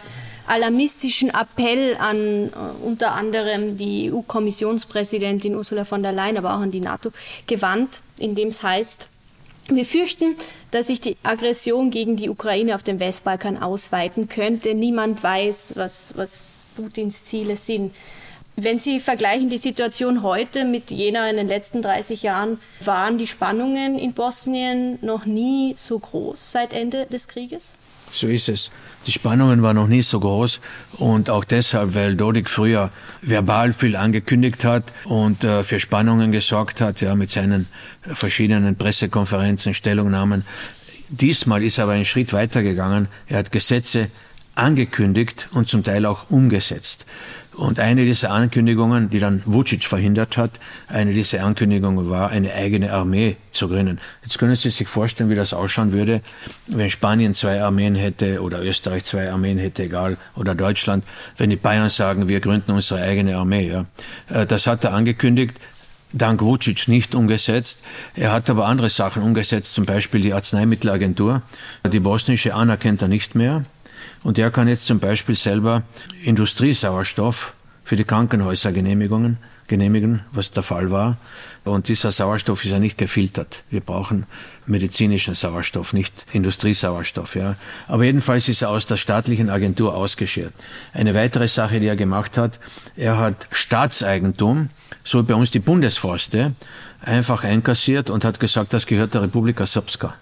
[0.46, 6.72] alarmistischen Appell an uh, unter anderem die EU-Kommissionspräsidentin Ursula von der Leyen, aber auch an
[6.72, 7.12] die NATO
[7.48, 9.10] gewandt, in dem es heißt,
[9.70, 10.36] Wir fürchten,
[10.72, 14.74] dass sich die Aggression gegen die Ukraine auf dem Westbalkan ausweiten könnte.
[14.74, 17.96] Niemand weiß, was, was Putins Ziele sind.
[18.56, 23.26] Wenn Sie vergleichen die Situation heute mit jener in den letzten 30 Jahren, waren die
[23.26, 27.72] Spannungen in Bosnien noch nie so groß seit Ende des Krieges?
[28.12, 28.70] So ist es.
[29.08, 30.62] Die Spannungen waren noch nie so groß
[31.00, 32.92] und auch deshalb, weil Dodik früher
[33.24, 37.68] verbal viel angekündigt hat und äh, für Spannungen gesorgt hat, ja, mit seinen
[38.04, 40.46] verschiedenen Pressekonferenzen, Stellungnahmen.
[41.10, 43.08] Diesmal ist er aber einen Schritt weitergegangen.
[43.28, 44.10] Er hat Gesetze
[44.54, 47.08] angekündigt und zum Teil auch umgesetzt.
[47.56, 50.52] Und eine dieser Ankündigungen, die dann Vucic verhindert hat,
[50.88, 54.00] eine dieser Ankündigungen war, eine eigene Armee zu gründen.
[54.24, 56.22] Jetzt können Sie sich vorstellen, wie das ausschauen würde,
[56.68, 61.06] wenn Spanien zwei Armeen hätte oder Österreich zwei Armeen hätte, egal, oder Deutschland,
[61.38, 63.68] wenn die Bayern sagen, wir gründen unsere eigene Armee.
[63.68, 63.86] Ja.
[64.30, 65.60] Äh, das hat er angekündigt,
[66.12, 67.82] dank Vucic nicht umgesetzt.
[68.16, 71.42] Er hat aber andere Sachen umgesetzt, zum Beispiel die Arzneimittelagentur.
[71.92, 73.66] Die bosnische anerkennt er nicht mehr.
[74.24, 75.84] Und der kann jetzt zum Beispiel selber
[76.24, 81.18] Industriesauerstoff für die Krankenhäuser genehmigen, was der Fall war.
[81.66, 83.64] Und dieser Sauerstoff ist ja nicht gefiltert.
[83.70, 84.26] Wir brauchen
[84.66, 87.36] medizinischen Sauerstoff, nicht Industriesauerstoff.
[87.36, 87.56] Ja.
[87.88, 90.54] Aber jedenfalls ist er aus der staatlichen Agentur ausgeschert.
[90.94, 92.60] Eine weitere Sache, die er gemacht hat,
[92.96, 94.70] er hat Staatseigentum,
[95.04, 96.54] so bei uns die Bundesforste,
[97.02, 100.16] einfach einkassiert und hat gesagt, das gehört der Republika Srpska.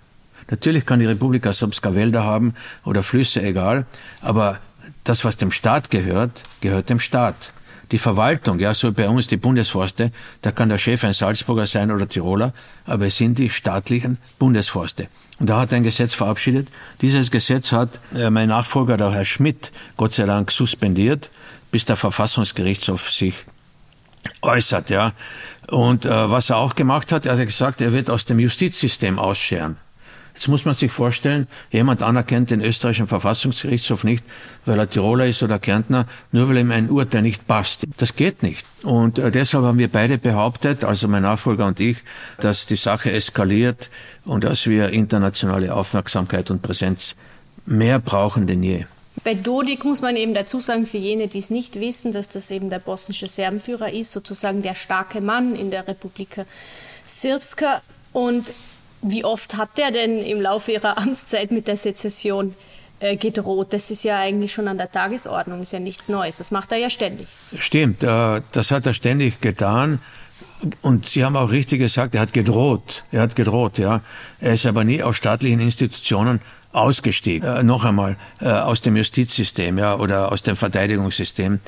[0.51, 2.53] Natürlich kann die Republika Srpska Wälder haben
[2.85, 3.85] oder Flüsse, egal,
[4.21, 4.59] aber
[5.03, 7.53] das, was dem Staat gehört, gehört dem Staat.
[7.91, 10.11] Die Verwaltung, ja, so bei uns die Bundesforste,
[10.41, 12.53] da kann der Chef ein Salzburger sein oder Tiroler,
[12.85, 15.07] aber es sind die staatlichen Bundesforste.
[15.39, 16.67] Und da hat ein Gesetz verabschiedet.
[17.01, 21.31] Dieses Gesetz hat äh, mein Nachfolger, der Herr Schmidt, Gott sei Dank suspendiert,
[21.71, 23.45] bis der Verfassungsgerichtshof sich
[24.41, 25.13] äußert, ja.
[25.69, 29.17] Und äh, was er auch gemacht hat, er hat gesagt, er wird aus dem Justizsystem
[29.17, 29.77] ausscheren.
[30.41, 34.25] Jetzt muss man sich vorstellen, jemand anerkennt den österreichischen Verfassungsgerichtshof nicht,
[34.65, 37.85] weil er Tiroler ist oder Kärntner, nur weil ihm ein Urteil nicht passt.
[37.99, 38.65] Das geht nicht.
[38.81, 41.97] Und äh, deshalb haben wir beide behauptet, also mein Nachfolger und ich,
[42.39, 43.91] dass die Sache eskaliert
[44.25, 47.15] und dass wir internationale Aufmerksamkeit und Präsenz
[47.67, 48.85] mehr brauchen denn je.
[49.23, 52.49] Bei Dodik muss man eben dazu sagen, für jene, die es nicht wissen, dass das
[52.49, 56.45] eben der bosnische Serbenführer ist, sozusagen der starke Mann in der Republika
[57.07, 57.83] Srpska.
[58.11, 58.51] Und
[59.01, 62.55] wie oft hat der denn im Laufe ihrer Amtszeit mit der Sezession
[62.99, 63.73] äh, gedroht?
[63.73, 66.37] Das ist ja eigentlich schon an der Tagesordnung, ist ja nichts Neues.
[66.37, 67.27] Das macht er ja ständig.
[67.57, 69.99] Stimmt, äh, das hat er ständig getan.
[70.81, 73.03] Und Sie haben auch richtig gesagt, er hat gedroht.
[73.11, 74.01] Er hat gedroht, ja.
[74.39, 76.39] Er ist aber nie aus staatlichen Institutionen
[76.73, 77.47] ausgestiegen.
[77.47, 81.59] Äh, noch einmal, äh, aus dem Justizsystem, ja, oder aus dem Verteidigungssystem.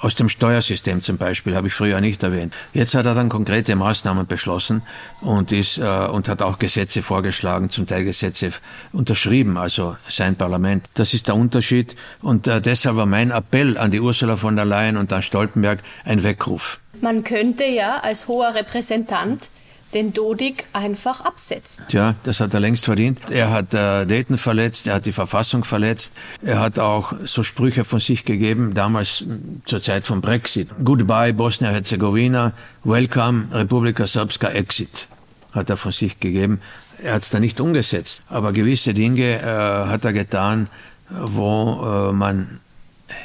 [0.00, 2.54] Aus dem Steuersystem zum Beispiel habe ich früher nicht erwähnt.
[2.72, 4.82] Jetzt hat er dann konkrete Maßnahmen beschlossen
[5.22, 8.52] und ist äh, und hat auch Gesetze vorgeschlagen, zum Teil Gesetze
[8.92, 10.86] unterschrieben, also sein Parlament.
[10.94, 14.66] Das ist der Unterschied und äh, deshalb war mein Appell an die Ursula von der
[14.66, 16.78] Leyen und an Stoltenberg ein Weckruf.
[17.00, 19.50] Man könnte ja als hoher Repräsentant
[19.94, 21.84] den Dodik einfach absetzen.
[21.88, 23.30] Tja, das hat er längst verdient.
[23.30, 27.84] Er hat äh, Dayton verletzt, er hat die Verfassung verletzt, er hat auch so Sprüche
[27.84, 29.24] von sich gegeben, damals
[29.64, 30.68] zur Zeit vom Brexit.
[30.84, 32.52] Goodbye Bosnia-Herzegowina,
[32.84, 35.08] welcome Republika Srpska Exit,
[35.52, 36.60] hat er von sich gegeben.
[37.02, 39.44] Er hat es da nicht umgesetzt, aber gewisse Dinge äh,
[39.88, 40.68] hat er getan,
[41.10, 42.60] wo äh, man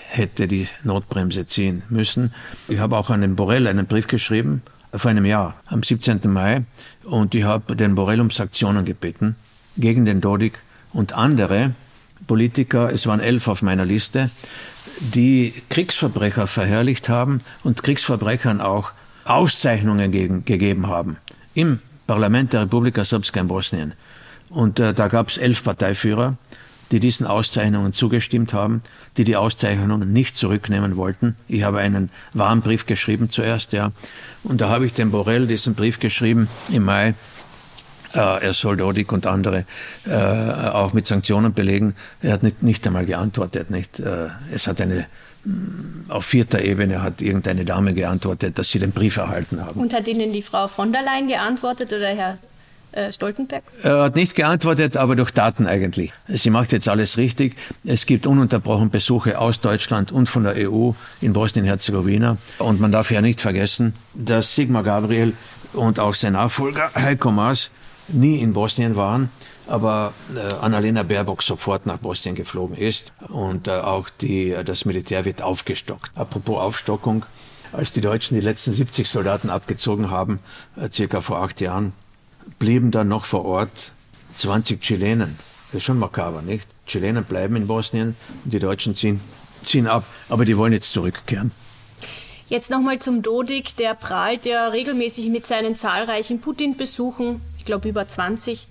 [0.10, 2.34] hätte die Notbremse ziehen müssen.
[2.68, 4.62] Ich habe auch an den Borrell einen Brief geschrieben,
[4.96, 6.22] vor einem Jahr, am 17.
[6.26, 6.64] Mai,
[7.04, 9.36] und ich habe den Borrell um Sanktionen gebeten
[9.78, 10.60] gegen den Dodik
[10.92, 11.74] und andere
[12.28, 14.30] Politiker, es waren elf auf meiner Liste,
[15.00, 18.92] die Kriegsverbrecher verherrlicht haben und Kriegsverbrechern auch
[19.26, 21.18] Auszeichnungen gegen, gegeben haben
[21.54, 23.94] im Parlament der Republika Srpska in Bosnien.
[24.50, 26.38] Und äh, da gab es elf Parteiführer,
[26.94, 28.82] die diesen Auszeichnungen zugestimmt haben,
[29.18, 31.36] die die Auszeichnungen nicht zurücknehmen wollten.
[31.48, 33.92] Ich habe einen Warnbrief geschrieben zuerst, ja.
[34.44, 37.16] Und da habe ich dem Borrell diesen Brief geschrieben im Mai.
[38.14, 39.66] Äh, er soll Dodik und andere
[40.06, 41.96] äh, auch mit Sanktionen belegen.
[42.22, 43.72] Er hat nicht, nicht einmal geantwortet.
[43.72, 44.00] Nicht.
[44.00, 45.08] Äh, es hat eine
[45.46, 49.82] mm, auf vierter Ebene hat irgendeine Dame geantwortet, dass sie den Brief erhalten haben.
[49.82, 52.38] Und hat Ihnen die Frau von der Leyen geantwortet oder Herr
[53.12, 53.64] Stoltenberg?
[53.82, 56.14] Er hat nicht geantwortet, aber durch Daten eigentlich.
[56.28, 57.56] Sie macht jetzt alles richtig.
[57.84, 62.38] Es gibt ununterbrochen Besuche aus Deutschland und von der EU in Bosnien-Herzegowina.
[62.60, 65.34] Und man darf ja nicht vergessen, dass Sigmar Gabriel
[65.74, 67.72] und auch sein Nachfolger Heiko Maas
[68.10, 69.30] nie in Bosnien waren,
[69.68, 75.26] aber äh, Annalena Baerbock sofort nach Bosnien geflogen ist und äh, auch die, das Militär
[75.26, 76.12] wird aufgestockt.
[76.16, 77.26] Apropos Aufstockung,
[77.72, 80.40] als die Deutschen die letzten 70 Soldaten abgezogen haben,
[80.92, 81.94] circa vor acht Jahren,
[82.60, 83.92] blieben dann noch vor Ort
[84.36, 85.38] 20 Chilenen.
[85.68, 86.68] Das ist schon makaber, nicht?
[86.86, 89.20] Chilenen bleiben in Bosnien und die Deutschen ziehen,
[89.64, 91.52] ziehen ab, aber die wollen jetzt zurückkehren.
[92.50, 98.08] Jetzt nochmal zum Dodik, der prahlt ja regelmäßig mit seinen zahlreichen Putin-Besuchen, ich glaube über
[98.08, 98.68] 20.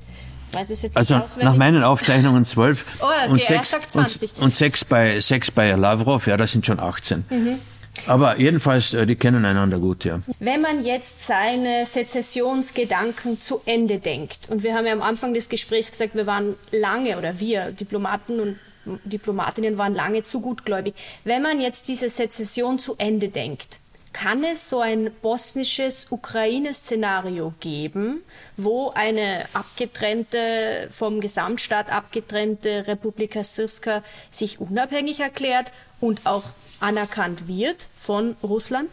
[0.53, 4.85] Weiß es jetzt also nach meinen Aufzeichnungen zwölf oh, okay, und, sechs, und, und, sechs,
[4.85, 7.25] bei, sechs bei Lavrov, ja, das sind schon 18.
[7.31, 7.59] Mhm.
[8.07, 10.21] Aber jedenfalls, äh, die kennen einander gut, ja.
[10.41, 15.49] Wenn man jetzt seine Sezessionsgedanken zu Ende denkt, und wir haben ja am Anfang des
[15.49, 18.59] Gesprächs gesagt, wir waren lange, oder wir, Diplomaten und
[19.05, 20.95] Diplomatinnen waren lange zu gutgläubig.
[21.25, 23.79] Wenn man jetzt diese Sezession zu Ende denkt,
[24.13, 28.23] kann es so ein bosnisches Ukraine-Szenario geben,
[28.57, 36.45] wo eine abgetrennte, vom Gesamtstaat abgetrennte Republika Srpska sich unabhängig erklärt und auch
[36.83, 38.89] anerkannt wird von Russland?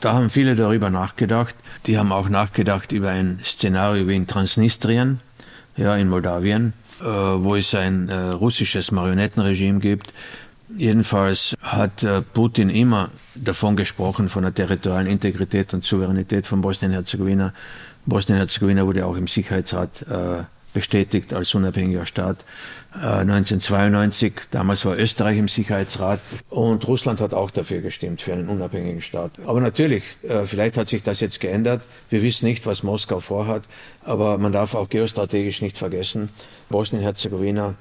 [0.00, 1.54] Da haben viele darüber nachgedacht.
[1.86, 5.20] Die haben auch nachgedacht über ein Szenario wie in Transnistrien,
[5.76, 10.12] ja, in Moldawien, äh, wo es ein äh, russisches Marionettenregime gibt.
[10.76, 17.52] Jedenfalls hat äh, Putin immer davon gesprochen, von der territorialen Integrität und Souveränität von Bosnien-Herzegowina.
[18.06, 22.38] Bosnien-Herzegowina wurde auch im Sicherheitsrat äh, bestätigt als unabhängiger Staat.
[22.94, 28.48] Äh, 1992, damals war Österreich im Sicherheitsrat und Russland hat auch dafür gestimmt, für einen
[28.48, 29.32] unabhängigen Staat.
[29.46, 31.82] Aber natürlich, äh, vielleicht hat sich das jetzt geändert.
[32.10, 33.62] Wir wissen nicht, was Moskau vorhat,
[34.04, 36.30] aber man darf auch geostrategisch nicht vergessen,
[36.68, 37.74] Bosnien-Herzegowina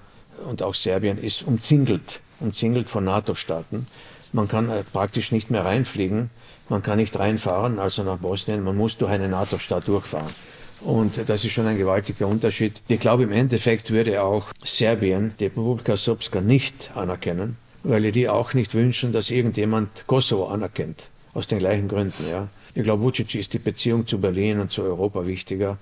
[0.45, 3.87] und auch Serbien ist umzingelt, umzingelt von NATO-Staaten.
[4.33, 6.29] Man kann äh, praktisch nicht mehr reinfliegen,
[6.69, 10.33] man kann nicht reinfahren, also nach Bosnien, man muss durch einen NATO-Staat durchfahren.
[10.81, 12.81] Und das ist schon ein gewaltiger Unterschied.
[12.87, 18.53] Ich glaube, im Endeffekt würde auch Serbien die Republika Srpska nicht anerkennen, weil die auch
[18.53, 21.09] nicht wünschen, dass irgendjemand Kosovo anerkennt.
[21.33, 22.47] Aus den gleichen Gründen, ja.
[22.73, 25.77] Ich glaube, Vucic ist die Beziehung zu Berlin und zu Europa wichtiger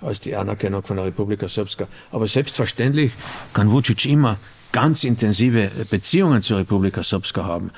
[0.00, 1.88] als die Anerkennung von der Republika Srpska.
[2.12, 3.12] Aber selbstverständlich
[3.52, 4.36] kann Vucic immer
[4.72, 7.70] ganz intensive Beziehungen zur Republika Srpska haben,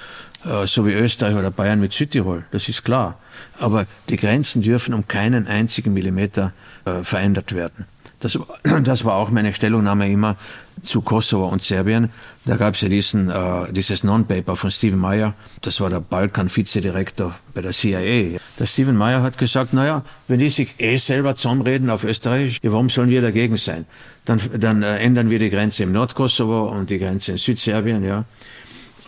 [0.67, 3.19] so wie Österreich oder Bayern mit Südtirol, das ist klar.
[3.59, 6.53] Aber die Grenzen dürfen um keinen einzigen Millimeter
[6.85, 7.87] äh, verändert werden.
[8.21, 8.39] Das,
[8.85, 10.37] das war auch meine Stellungnahme immer
[10.83, 12.11] zu Kosovo und Serbien.
[12.45, 17.35] Da gab es ja diesen, äh, dieses Non-Paper von Stephen Meyer, das war der Balkan-Vizedirektor
[17.55, 18.39] bei der CIA.
[18.59, 22.73] Der Stephen Meyer hat gesagt, naja, wenn die sich eh selber zusammenreden auf Österreich, ja,
[22.73, 23.87] warum sollen wir dagegen sein?
[24.25, 28.25] Dann, dann äh, ändern wir die Grenze im Nordkosovo und die Grenze in Südserbien, ja.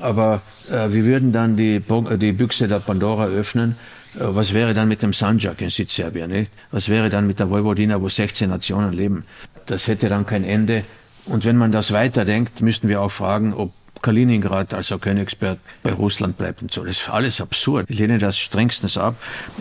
[0.00, 3.76] Aber äh, wir würden dann die, die Büchse der Pandora öffnen
[4.14, 6.30] äh, was wäre dann mit dem Sanjak in Südserbien?
[6.30, 6.52] Nicht?
[6.70, 9.24] Was wäre dann mit der Vojvodina, wo 16 Nationen leben?
[9.66, 10.84] Das hätte dann kein Ende.
[11.26, 16.38] Und wenn man das weiterdenkt, müssten wir auch fragen, ob Kaliningrad, also Königsberg, bei Russland
[16.38, 16.84] bleibt und so.
[16.84, 17.90] Das ist alles absurd.
[17.90, 19.14] Ich lehne das strengstens ab.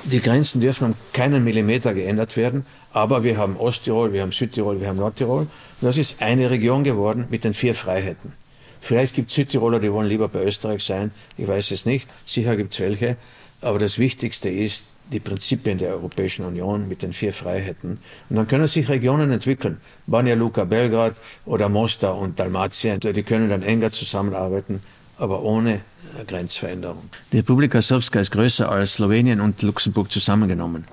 [0.06, 2.65] Die Grenzen dürfen um keinen Millimeter geändert werden.
[2.91, 5.47] Aber wir haben Osttirol, wir haben Südtirol, wir haben Nordtirol.
[5.82, 8.34] Das ist eine Region geworden mit den vier Freiheiten.
[8.82, 11.12] Vielleicht gibt es Südtiroler, die wollen lieber bei Österreich sein.
[11.38, 12.10] Ich weiß es nicht.
[12.26, 13.18] Sicher gibt es welche.
[13.62, 18.00] Aber das Wichtigste ist die Prinzipien der Europäischen Union mit den vier Freiheiten.
[18.30, 19.82] Und dann können sich Regionen entwickeln.
[20.08, 21.15] Banja Luka, Belgrad
[21.46, 23.00] oder Mostar und Dalmatien.
[23.00, 24.82] Die können dann enger zusammenarbeiten,
[25.18, 27.10] aber ohne äh, Grenzveränderung.
[27.32, 30.86] Die Republika Srpska ist größer als Slowenien und Luxemburg zusammengenommen.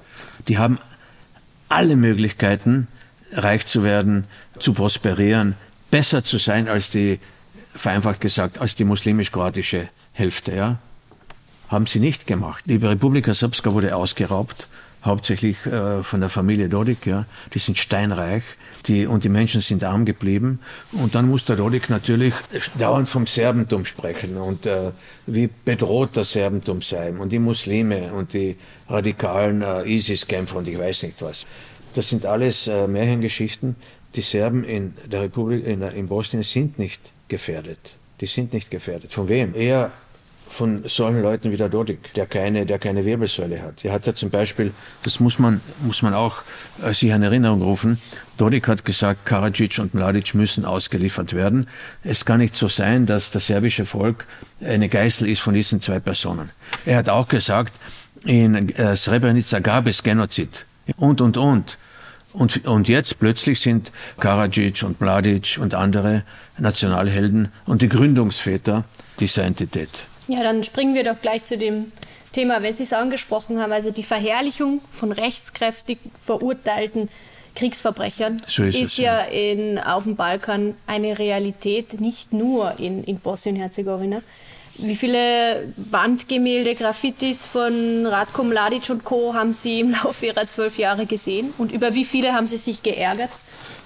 [0.48, 0.78] Die haben
[1.68, 2.88] alle Möglichkeiten,
[3.32, 4.24] reich zu werden,
[4.58, 5.56] zu prosperieren,
[5.90, 7.18] besser zu sein als die,
[7.76, 10.78] vereinfacht gesagt, als die muslimisch-kroatische Hälfte, ja
[11.68, 12.64] haben sie nicht gemacht.
[12.66, 14.68] Die Republika Srpska wurde ausgeraubt,
[15.04, 17.06] hauptsächlich äh, von der Familie Dodik.
[17.06, 17.26] Ja.
[17.54, 18.42] Die sind steinreich
[18.86, 20.60] die, und die Menschen sind arm geblieben.
[20.92, 22.34] Und dann muss der Dodik natürlich
[22.78, 24.92] dauernd vom Serbentum sprechen und äh,
[25.26, 28.56] wie bedroht das Serbentum sei und die Muslime und die
[28.88, 31.46] radikalen äh, ISIS-Kämpfer und ich weiß nicht was.
[31.94, 33.76] Das sind alles äh, Märchengeschichten.
[34.14, 37.96] Die Serben in der Republik, in, in Bosnien sind nicht gefährdet.
[38.20, 39.12] Die sind nicht gefährdet.
[39.12, 39.54] Von wem?
[39.54, 39.92] Eher
[40.48, 43.84] von solchen Leuten wie der Dodik, der keine, der keine Wirbelsäule hat.
[43.84, 46.42] Er hat ja zum Beispiel, das muss man, muss man auch
[46.82, 48.00] äh, sich in Erinnerung rufen,
[48.36, 51.66] Dodik hat gesagt, Karadzic und Mladic müssen ausgeliefert werden.
[52.04, 54.26] Es kann nicht so sein, dass das serbische Volk
[54.60, 56.50] eine Geißel ist von diesen zwei Personen.
[56.84, 57.74] Er hat auch gesagt,
[58.24, 61.78] in äh, Srebrenica gab es Genozid und, und, und.
[62.36, 66.22] Und, und jetzt plötzlich sind Karadzic und Mladic und andere
[66.58, 68.84] Nationalhelden und die Gründungsväter
[69.20, 69.88] dieser Entität.
[70.28, 71.92] Ja, dann springen wir doch gleich zu dem
[72.32, 77.08] Thema, wenn Sie es angesprochen haben, also die Verherrlichung von rechtskräftig verurteilten
[77.54, 83.18] Kriegsverbrechern so ist, ist ja, in, auf dem Balkan eine Realität, nicht nur in, in
[83.18, 84.20] Bosnien-Herzegowina.
[84.78, 89.32] Wie viele Wandgemälde, Graffitis von Radko Mladic und Co.
[89.34, 91.52] haben Sie im Laufe Ihrer zwölf Jahre gesehen?
[91.56, 93.30] Und über wie viele haben Sie sich geärgert?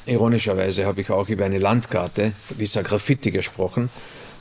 [0.07, 3.91] Ironischerweise habe ich auch über eine Landkarte dieser Graffiti gesprochen,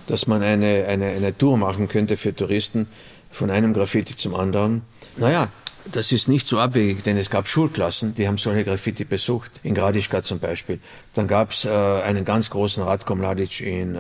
[0.08, 2.88] dass man eine, eine, eine Tour machen könnte für Touristen
[3.30, 4.82] von einem Graffiti zum anderen.
[5.18, 5.50] Naja,
[5.86, 9.74] das ist nicht so abwegig, denn es gab Schulklassen, die haben solche Graffiti besucht, in
[9.76, 10.80] Gradischka zum Beispiel.
[11.14, 14.00] Dann gab es äh, einen ganz großen Radko Mladic in, äh,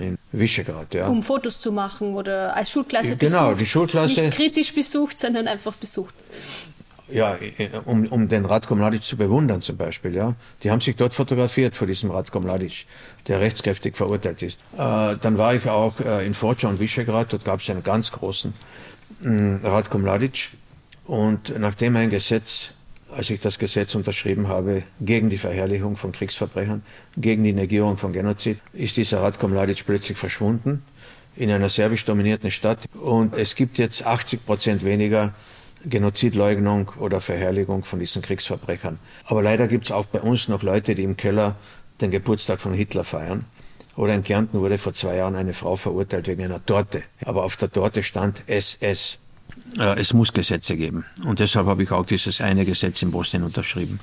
[0.00, 0.94] in Visegrad.
[0.94, 1.08] Ja.
[1.08, 3.60] Um Fotos zu machen oder als Schulklasse genau, besucht.
[3.60, 4.22] die Schulklasse.
[4.22, 6.14] Nicht kritisch besucht, sondern einfach besucht.
[7.08, 7.38] Ja,
[7.84, 10.14] um, um den Radko Mladic zu bewundern zum Beispiel.
[10.14, 10.34] Ja.
[10.64, 12.86] Die haben sich dort fotografiert vor diesem Radko Mladic,
[13.28, 14.60] der rechtskräftig verurteilt ist.
[14.76, 18.10] Äh, dann war ich auch äh, in Forza und Visegrad, dort gab es einen ganz
[18.10, 18.54] großen
[19.22, 20.50] äh, Radko Mladic
[21.06, 22.74] und nachdem ein Gesetz,
[23.10, 26.82] als ich das Gesetz unterschrieben habe, gegen die Verherrlichung von Kriegsverbrechern,
[27.16, 30.82] gegen die Negierung von Genozid, ist dieser Ratko Mladic plötzlich verschwunden
[31.36, 32.88] in einer serbisch dominierten Stadt.
[32.94, 35.34] Und es gibt jetzt 80 Prozent weniger
[35.84, 38.98] Genozidleugnung oder Verherrlichung von diesen Kriegsverbrechern.
[39.26, 41.56] Aber leider gibt es auch bei uns noch Leute, die im Keller
[42.00, 43.44] den Geburtstag von Hitler feiern.
[43.96, 47.02] Oder in Kärnten wurde vor zwei Jahren eine Frau verurteilt wegen einer Torte.
[47.24, 49.18] Aber auf der Torte stand SS.
[49.78, 51.04] Äh, es muss Gesetze geben.
[51.24, 54.00] Und deshalb habe ich auch dieses eine Gesetz in Bosnien unterschrieben.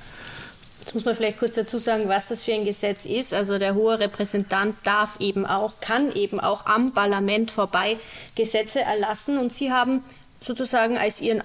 [0.80, 3.32] Jetzt muss man vielleicht kurz dazu sagen, was das für ein Gesetz ist.
[3.32, 7.96] Also der hohe Repräsentant darf eben auch, kann eben auch am Parlament vorbei
[8.34, 9.38] Gesetze erlassen.
[9.38, 10.04] Und Sie haben
[10.40, 11.42] sozusagen als Ihren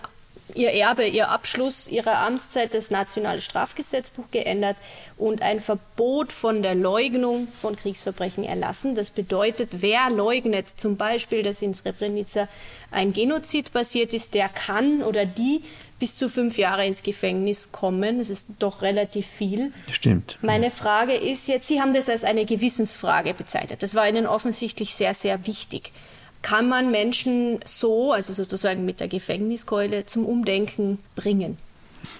[0.56, 4.78] ihr Erbe, ihr Abschluss ihrer Amtszeit das nationale Strafgesetzbuch geändert
[5.18, 8.96] und ein Verbot von der Leugnung von Kriegsverbrechen erlassen.
[8.96, 12.48] Das bedeutet, wer leugnet zum Beispiel, dass in Srebrenica
[12.92, 15.64] ein Genozid passiert ist, der kann oder die
[16.00, 18.20] bis zu fünf Jahre ins Gefängnis kommen.
[18.20, 19.74] Das ist doch relativ viel.
[19.92, 20.38] Stimmt.
[20.42, 23.84] Meine Frage ist jetzt, Sie haben das als eine Gewissensfrage bezeichnet.
[23.84, 25.92] Das war Ihnen offensichtlich sehr, sehr wichtig
[26.42, 31.58] kann man Menschen so, also sozusagen mit der Gefängniskeule, zum Umdenken bringen.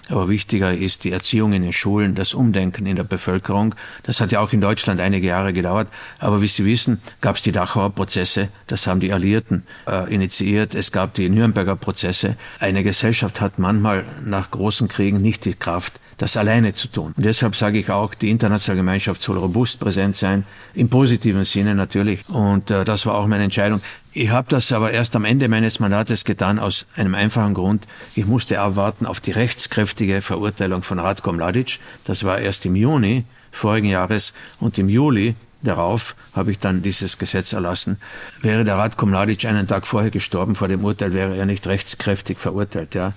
[0.08, 3.74] Aber wichtiger ist die Erziehung in den Schulen, das Umdenken in der Bevölkerung.
[4.02, 5.88] Das hat ja auch in Deutschland einige Jahre gedauert.
[6.18, 10.74] Aber wie Sie wissen, gab es die Dachauer Prozesse, das haben die Alliierten äh, initiiert.
[10.74, 12.36] Es gab die Nürnberger Prozesse.
[12.58, 17.14] Eine Gesellschaft hat manchmal nach großen Kriegen nicht die Kraft, das alleine zu tun.
[17.16, 21.74] Und deshalb sage ich auch, die internationale Gemeinschaft soll robust präsent sein, im positiven Sinne
[21.74, 22.28] natürlich.
[22.28, 23.80] Und äh, das war auch meine Entscheidung.
[24.12, 27.86] Ich habe das aber erst am Ende meines Mandates getan aus einem einfachen Grund.
[28.16, 31.78] Ich musste abwarten auf die rechtskräftige Verurteilung von Radko Mladic.
[32.04, 37.18] Das war erst im Juni vorigen Jahres und im Juli Darauf habe ich dann dieses
[37.18, 37.98] Gesetz erlassen.
[38.40, 42.38] Wäre der Radko Mladic einen Tag vorher gestorben vor dem Urteil, wäre er nicht rechtskräftig
[42.38, 42.94] verurteilt.
[42.94, 43.12] Ja.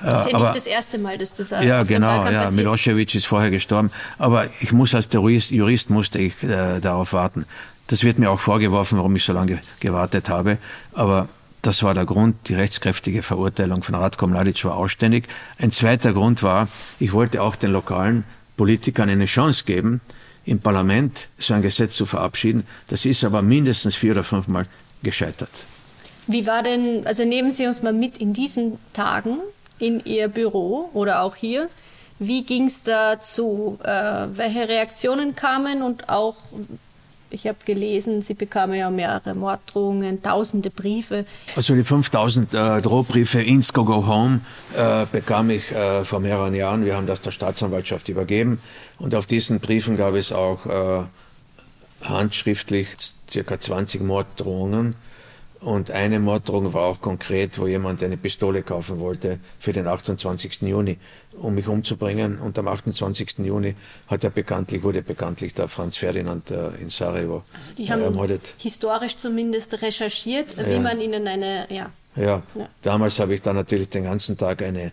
[0.00, 2.28] Das ist ja Aber, nicht das erste Mal, dass das Ja, genau.
[2.28, 3.92] Ja, Milosevic ist vorher gestorben.
[4.18, 7.46] Aber ich muss als Jurist, Jurist musste ich äh, darauf warten.
[7.86, 10.58] Das wird mir auch vorgeworfen, warum ich so lange gewartet habe.
[10.94, 11.28] Aber
[11.62, 12.48] das war der Grund.
[12.48, 15.28] Die rechtskräftige Verurteilung von Radko Mladic war ausständig.
[15.58, 18.24] Ein zweiter Grund war, ich wollte auch den lokalen
[18.56, 20.00] Politikern eine Chance geben,
[20.44, 22.66] im Parlament so ein Gesetz zu verabschieden.
[22.88, 24.64] Das ist aber mindestens vier oder fünfmal
[25.02, 25.50] gescheitert.
[26.26, 29.38] Wie war denn, also nehmen Sie uns mal mit in diesen Tagen
[29.78, 31.68] in Ihr Büro oder auch hier.
[32.18, 33.78] Wie ging es dazu?
[33.82, 33.90] Äh,
[34.32, 36.36] welche Reaktionen kamen und auch
[37.30, 41.24] ich habe gelesen, Sie bekamen ja mehrere Morddrohungen, tausende Briefe.
[41.56, 44.40] Also die 5000 äh, Drohbriefe Insko Go Home
[44.76, 46.84] äh, bekam ich äh, vor mehreren Jahren.
[46.84, 48.60] Wir haben das der Staatsanwaltschaft übergeben.
[48.98, 51.04] Und auf diesen Briefen gab es auch äh,
[52.02, 52.88] handschriftlich
[53.28, 54.94] circa 20 Morddrohungen.
[55.64, 60.60] Und eine Morddrohung war auch konkret, wo jemand eine Pistole kaufen wollte für den 28.
[60.60, 60.98] Juni,
[61.38, 62.38] um mich umzubringen.
[62.38, 63.38] Und am 28.
[63.38, 63.74] Juni
[64.08, 68.52] hat er bekanntlich, wurde bekanntlich der Franz Ferdinand äh, in Sarajevo also die haben ermordet.
[68.58, 70.80] Historisch zumindest recherchiert, wie ja.
[70.80, 71.90] man ihnen eine, ja.
[72.14, 72.42] ja.
[72.56, 74.92] Ja, damals habe ich dann natürlich den ganzen Tag eine,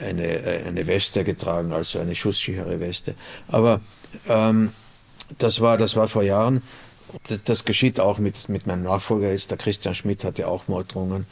[0.00, 3.14] eine, äh, eine Weste getragen, also eine schusssichere Weste.
[3.48, 3.80] Aber
[4.28, 4.70] ähm,
[5.38, 6.62] das, war, das war vor Jahren.
[7.28, 11.26] Das, das geschieht auch mit, mit meinem Nachfolger jetzt, der Christian Schmidt hatte auch Morddrohungen.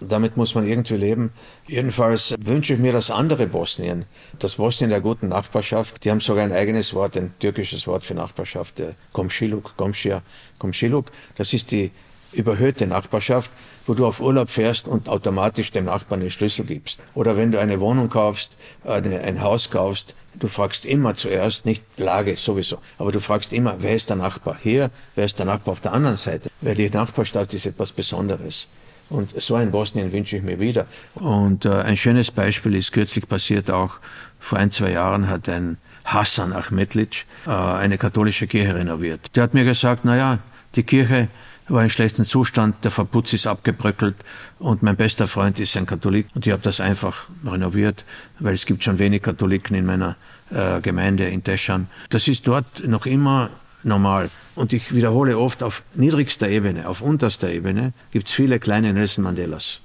[0.00, 1.32] Damit muss man irgendwie leben.
[1.66, 4.04] Jedenfalls wünsche ich mir das andere Bosnien,
[4.38, 6.04] das Bosnien der guten Nachbarschaft.
[6.04, 8.82] Die haben sogar ein eigenes Wort, ein türkisches Wort für Nachbarschaft,
[9.12, 10.22] Komşiluk, Komşia,
[10.58, 11.06] Komşiluk.
[11.36, 11.90] Das ist die
[12.32, 13.50] überhöhte Nachbarschaft,
[13.86, 17.00] wo du auf Urlaub fährst und automatisch dem Nachbarn den Schlüssel gibst.
[17.14, 21.82] Oder wenn du eine Wohnung kaufst, eine, ein Haus kaufst, du fragst immer zuerst, nicht
[21.96, 25.72] Lage sowieso, aber du fragst immer, wer ist der Nachbar hier, wer ist der Nachbar
[25.72, 28.68] auf der anderen Seite, weil die Nachbarschaft ist etwas Besonderes.
[29.10, 30.86] Und so ein Bosnien wünsche ich mir wieder.
[31.14, 33.98] Und äh, ein schönes Beispiel ist kürzlich passiert auch,
[34.40, 39.36] vor ein, zwei Jahren hat ein Hassan Ahmedlic äh, eine katholische Kirche renoviert.
[39.36, 40.38] Der hat mir gesagt, na ja,
[40.74, 41.28] die Kirche
[41.68, 44.16] war in schlechtem Zustand, der Verputz ist abgebröckelt
[44.58, 48.04] und mein bester Freund ist ein Katholik und ich habe das einfach renoviert,
[48.38, 50.16] weil es gibt schon wenig Katholiken in meiner
[50.50, 51.88] äh, Gemeinde in Teschan.
[52.10, 53.50] Das ist dort noch immer
[53.82, 54.30] normal.
[54.54, 59.24] Und ich wiederhole oft, auf niedrigster Ebene, auf unterster Ebene gibt es viele kleine Nelson
[59.24, 59.80] Mandelas.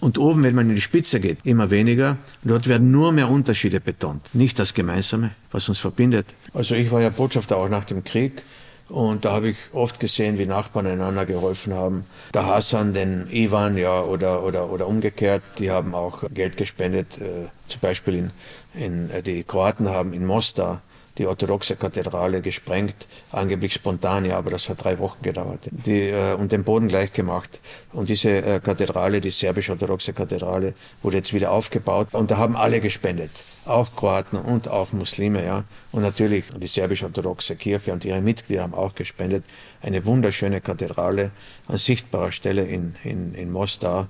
[0.00, 2.16] Und oben, wenn man in die Spitze geht, immer weniger.
[2.42, 6.26] Dort werden nur mehr Unterschiede betont, nicht das Gemeinsame, was uns verbindet.
[6.54, 8.42] Also ich war ja Botschafter auch nach dem Krieg
[8.90, 12.04] und da habe ich oft gesehen, wie Nachbarn einander geholfen haben.
[12.34, 17.18] Der Hassan, den Ivan, ja, oder, oder, oder umgekehrt, die haben auch Geld gespendet.
[17.18, 18.30] Äh, zum Beispiel in,
[18.74, 20.82] in, äh, die Kroaten haben in Mostar
[21.18, 26.34] die orthodoxe Kathedrale gesprengt, angeblich spontan, ja, aber das hat drei Wochen gedauert, die, äh,
[26.34, 27.60] und den Boden gleich gemacht.
[27.92, 32.80] Und diese äh, Kathedrale, die serbisch-orthodoxe Kathedrale, wurde jetzt wieder aufgebaut und da haben alle
[32.80, 33.30] gespendet,
[33.66, 38.74] auch Kroaten und auch Muslime, ja, und natürlich die serbisch-orthodoxe Kirche und ihre Mitglieder haben
[38.74, 39.44] auch gespendet.
[39.82, 41.32] Eine wunderschöne Kathedrale
[41.66, 44.08] an sichtbarer Stelle in, in, in Mostar.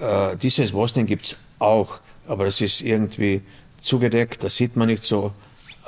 [0.00, 3.42] Äh, dieses Bosnien gibt's auch, aber das ist irgendwie
[3.80, 5.32] zugedeckt, das sieht man nicht so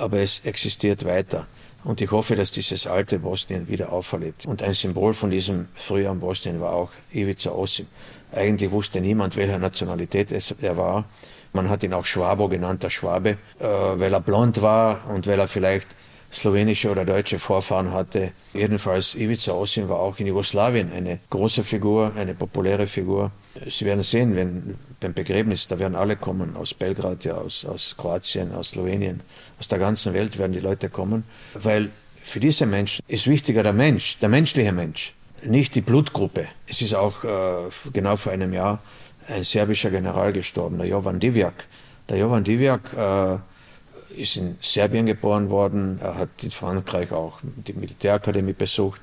[0.00, 1.46] aber es existiert weiter.
[1.82, 4.44] Und ich hoffe, dass dieses alte Bosnien wieder auferlebt.
[4.44, 7.86] Und ein Symbol von diesem früheren Bosnien war auch Ivica Osim.
[8.32, 10.30] Eigentlich wusste niemand, welcher Nationalität
[10.60, 11.04] er war.
[11.52, 15.38] Man hat ihn auch Schwabo genannt, der Schwabe, äh, weil er blond war und weil
[15.38, 15.88] er vielleicht
[16.32, 18.30] slowenische oder deutsche Vorfahren hatte.
[18.52, 23.32] Jedenfalls Ivica Osim war auch in Jugoslawien eine große Figur, eine populäre Figur.
[23.68, 27.96] Sie werden sehen, wenn beim Begräbnis, da werden alle kommen, aus Belgrad, ja, aus, aus
[27.96, 29.20] Kroatien, aus Slowenien,
[29.60, 31.90] aus der ganzen Welt werden die Leute kommen, weil
[32.22, 35.12] für diese Menschen ist wichtiger der Mensch, der menschliche Mensch,
[35.44, 36.48] nicht die Blutgruppe.
[36.66, 38.80] Es ist auch äh, genau vor einem Jahr
[39.28, 41.66] ein serbischer General gestorben, der Jovan Divjak.
[42.08, 47.74] Der Jovan Divjak äh, ist in Serbien geboren worden, er hat in Frankreich auch die
[47.74, 49.00] Militärakademie besucht,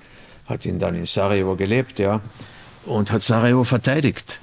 [0.47, 2.19] hat ihn dann in Sarajevo gelebt, ja,
[2.85, 4.39] und hat Sarajevo verteidigt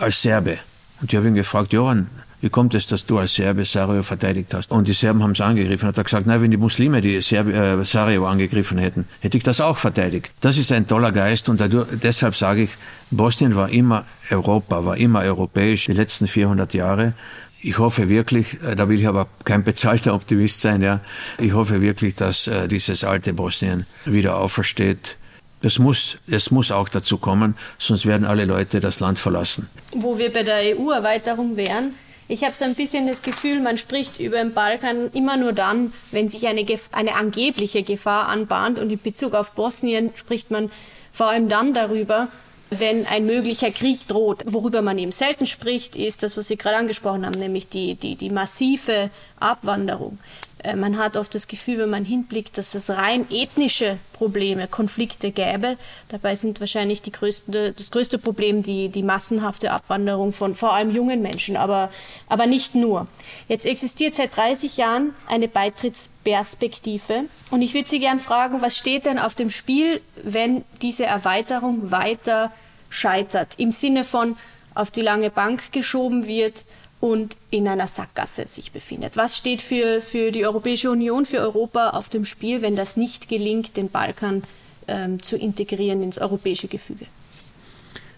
[0.00, 0.58] als Serbe.
[1.00, 2.08] Und ich habe ihn gefragt, Johann,
[2.44, 4.70] wie kommt es, dass du als Serbe Sarajevo verteidigt hast?
[4.70, 5.88] Und die Serben haben es angegriffen.
[5.88, 9.44] Hat er gesagt, nein, wenn die Muslime die Serbi äh, Sarajevo angegriffen hätten, hätte ich
[9.44, 10.30] das auch verteidigt.
[10.42, 12.70] Das ist ein toller Geist und dadurch, deshalb sage ich,
[13.10, 17.14] Bosnien war immer Europa, war immer europäisch die letzten 400 Jahre
[17.62, 21.00] ich hoffe wirklich, äh, da will ich aber kein bezahlter Optimist sein, ja.
[21.38, 25.16] Ich hoffe wirklich, dass äh, dieses alte Bosnien wieder aufersteht.
[25.62, 29.70] Das muss, es muss auch dazu kommen, sonst werden alle Leute das Land verlassen.
[29.92, 31.94] Wo wir bei der EU-Erweiterung wären,
[32.28, 35.92] ich habe so ein bisschen das Gefühl, man spricht über den Balkan immer nur dann,
[36.10, 38.78] wenn sich eine, eine angebliche Gefahr anbahnt.
[38.78, 40.70] Und in Bezug auf Bosnien spricht man
[41.12, 42.28] vor allem dann darüber,
[42.70, 44.42] wenn ein möglicher Krieg droht.
[44.46, 48.16] Worüber man eben selten spricht, ist das, was Sie gerade angesprochen haben, nämlich die, die,
[48.16, 50.18] die massive Abwanderung.
[50.64, 55.30] Äh, man hat oft das Gefühl, wenn man hinblickt, dass es rein ethnische Probleme, Konflikte
[55.30, 55.76] gäbe.
[56.08, 60.90] Dabei sind wahrscheinlich die größte, das größte Problem die, die massenhafte Abwanderung von vor allem
[60.90, 61.90] jungen Menschen, aber,
[62.28, 63.06] aber nicht nur.
[63.48, 69.06] Jetzt existiert seit 30 Jahren eine Beitrittsperspektive und ich würde Sie gern fragen, was steht
[69.06, 72.50] denn auf dem Spiel, wenn diese Erweiterung weiter
[72.88, 73.58] scheitert?
[73.58, 74.36] Im Sinne von
[74.74, 76.64] auf die lange Bank geschoben wird
[77.04, 79.18] und in einer Sackgasse sich befindet.
[79.18, 83.28] Was steht für, für die Europäische Union, für Europa auf dem Spiel, wenn das nicht
[83.28, 84.42] gelingt, den Balkan
[84.88, 87.04] ähm, zu integrieren ins europäische Gefüge?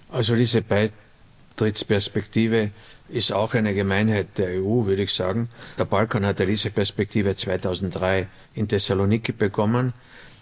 [0.09, 2.71] Also diese Beitrittsperspektive
[3.09, 5.49] ist auch eine Gemeinheit der EU, würde ich sagen.
[5.77, 9.95] Der Balkan hatte diese Perspektive 2003 in Thessaloniki bekommen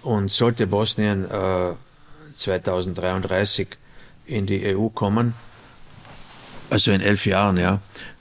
[0.03, 1.72] und sollte Bosnien äh,
[2.36, 3.68] 2033
[4.26, 5.32] in die EU kommen,
[6.70, 7.80] also in elf Jahren, ja,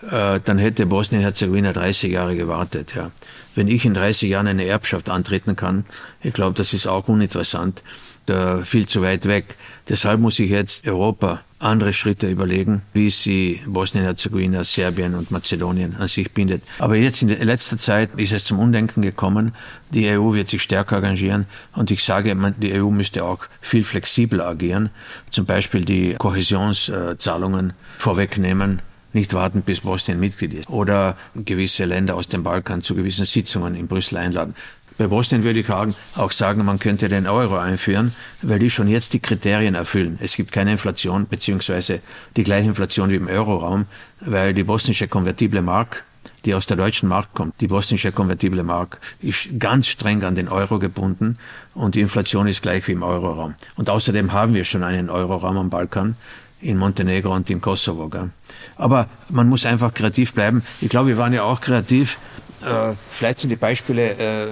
[0.10, 3.12] äh, dann hätte Bosnien-Herzegowina 30 Jahre gewartet, ja.
[3.56, 5.86] Wenn ich in 30 Jahren eine Erbschaft antreten kann,
[6.22, 7.84] ich glaube, das ist auch uninteressant,
[8.26, 9.58] da viel zu weit weg.
[9.90, 16.08] Deshalb muss ich jetzt Europa andere Schritte überlegen, wie sie Bosnien-Herzegowina, Serbien und Mazedonien an
[16.08, 16.64] sich bindet.
[16.80, 19.54] Aber jetzt in letzter Zeit ist es zum Undenken gekommen.
[19.92, 24.48] Die EU wird sich stärker engagieren und ich sage, die EU müsste auch viel flexibler
[24.48, 24.90] agieren.
[25.30, 28.82] Zum Beispiel die Kohäsionszahlungen vorwegnehmen
[29.14, 30.70] nicht warten, bis Bosnien Mitglied ist.
[30.70, 34.56] Oder gewisse Länder aus dem Balkan zu gewissen Sitzungen in Brüssel einladen.
[34.98, 39.14] Bei Bosnien würde ich auch sagen, man könnte den Euro einführen, weil die schon jetzt
[39.14, 40.20] die Kriterien erfüllen.
[40.22, 42.02] Es gibt keine Inflation, beziehungsweise
[42.38, 43.86] die gleiche Inflation wie im Euroraum,
[44.20, 46.04] weil die bosnische konvertible Mark,
[46.46, 50.48] die aus der deutschen Mark kommt, die bosnische konvertible Mark, ist ganz streng an den
[50.48, 51.38] Euro gebunden
[51.74, 53.56] und die Inflation ist gleich wie im Euroraum.
[53.76, 56.16] Und außerdem haben wir schon einen Euroraum am Balkan,
[56.64, 58.10] in Montenegro und im Kosovo.
[58.10, 58.30] Gell?
[58.78, 60.64] Aber man muss einfach kreativ bleiben.
[60.82, 62.18] Ich glaube, wir waren ja auch kreativ
[62.64, 64.48] Äh, vielleicht sind die Beispiele äh,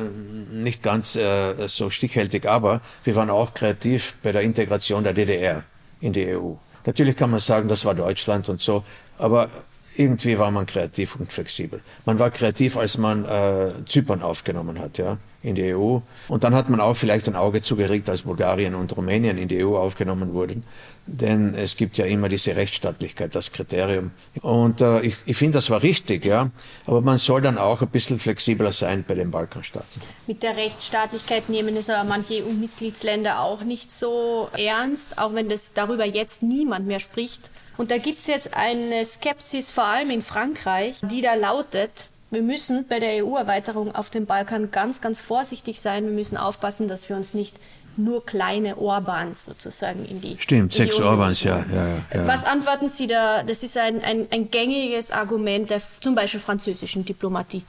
[0.51, 5.64] nicht ganz äh, so stichhaltig, aber wir waren auch kreativ bei der Integration der DDR
[6.01, 6.53] in die EU.
[6.86, 8.84] Natürlich kann man sagen, das war Deutschland und so,
[9.18, 9.49] aber
[9.95, 11.82] irgendwie war man kreativ und flexibel.
[12.05, 15.99] Man war kreativ, als man äh, Zypern aufgenommen hat, ja, in die EU.
[16.27, 19.63] Und dann hat man auch vielleicht ein Auge zugeregt, als Bulgarien und Rumänien in die
[19.63, 20.63] EU aufgenommen wurden.
[21.07, 24.11] Denn es gibt ja immer diese Rechtsstaatlichkeit, das Kriterium.
[24.41, 26.51] Und äh, ich, ich finde, das war richtig, ja.
[26.85, 30.01] Aber man soll dann auch ein bisschen flexibler sein bei den Balkanstaaten.
[30.27, 35.73] Mit der Rechtsstaatlichkeit nehmen es aber manche EU-Mitgliedsländer auch nicht so ernst, auch wenn das
[35.73, 37.49] darüber jetzt niemand mehr spricht.
[37.77, 42.41] Und da gibt es jetzt eine Skepsis, vor allem in Frankreich, die da lautet, wir
[42.41, 46.05] müssen bei der EU-Erweiterung auf dem Balkan ganz, ganz vorsichtig sein.
[46.05, 47.57] Wir müssen aufpassen, dass wir uns nicht
[47.97, 50.38] nur kleine Orbans sozusagen in die.
[50.39, 52.27] Stimmt, in sechs die Orbans, ja, ja, ja.
[52.27, 53.43] Was antworten Sie da?
[53.43, 57.63] Das ist ein, ein, ein gängiges Argument der zum Beispiel französischen Diplomatie.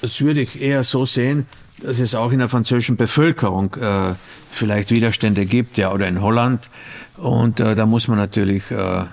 [0.00, 1.46] Das würde ich eher so sehen,
[1.80, 4.14] dass es auch in der französischen Bevölkerung äh,
[4.50, 6.68] vielleicht Widerstände gibt, ja, oder in Holland.
[7.16, 9.04] Und äh, da muss man natürlich äh,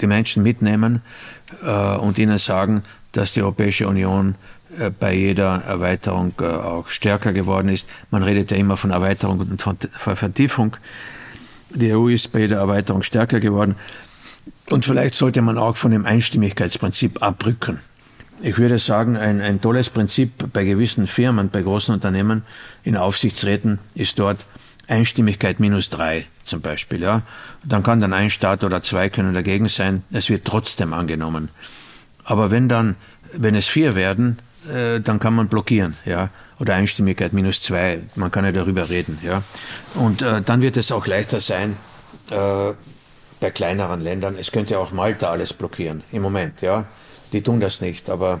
[0.00, 1.02] die Menschen mitnehmen
[1.62, 2.84] äh, und ihnen sagen,
[3.18, 4.36] dass die Europäische Union
[4.78, 7.88] äh, bei jeder Erweiterung äh, auch stärker geworden ist.
[8.10, 9.76] Man redet ja immer von Erweiterung und von
[10.16, 10.76] Vertiefung.
[11.70, 13.74] Die EU ist bei jeder Erweiterung stärker geworden.
[14.70, 17.80] Und vielleicht sollte man auch von dem Einstimmigkeitsprinzip abrücken.
[18.40, 22.44] Ich würde sagen, ein, ein tolles Prinzip bei gewissen Firmen, bei großen Unternehmen
[22.84, 24.46] in Aufsichtsräten ist dort
[24.86, 27.02] Einstimmigkeit minus drei zum Beispiel.
[27.02, 27.22] Ja.
[27.64, 30.04] Dann kann dann ein Staat oder zwei können dagegen sein.
[30.12, 31.48] Es wird trotzdem angenommen.
[32.28, 32.96] Aber wenn dann,
[33.32, 34.38] wenn es vier werden,
[34.70, 36.28] äh, dann kann man blockieren, ja.
[36.60, 38.00] Oder Einstimmigkeit minus zwei.
[38.16, 39.42] Man kann ja darüber reden, ja.
[39.94, 41.76] Und äh, dann wird es auch leichter sein,
[42.30, 42.72] äh,
[43.40, 44.36] bei kleineren Ländern.
[44.38, 46.84] Es könnte auch Malta alles blockieren im Moment, ja.
[47.32, 48.10] Die tun das nicht.
[48.10, 48.40] Aber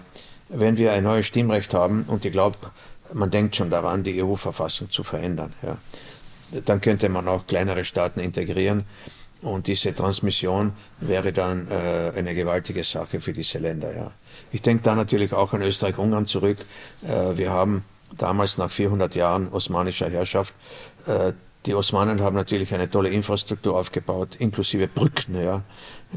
[0.50, 2.58] wenn wir ein neues Stimmrecht haben und ich glaube,
[3.14, 5.78] man denkt schon daran, die EU-Verfassung zu verändern, ja
[6.64, 8.84] dann könnte man auch kleinere Staaten integrieren.
[9.42, 13.94] Und diese Transmission wäre dann äh, eine gewaltige Sache für diese Länder.
[13.94, 14.10] Ja.
[14.50, 16.58] Ich denke da natürlich auch an Österreich-Ungarn zurück.
[17.06, 17.84] Äh, wir haben
[18.16, 20.54] damals nach 400 Jahren osmanischer Herrschaft,
[21.06, 21.32] äh,
[21.66, 25.62] die Osmanen haben natürlich eine tolle Infrastruktur aufgebaut, inklusive Brücken, ja,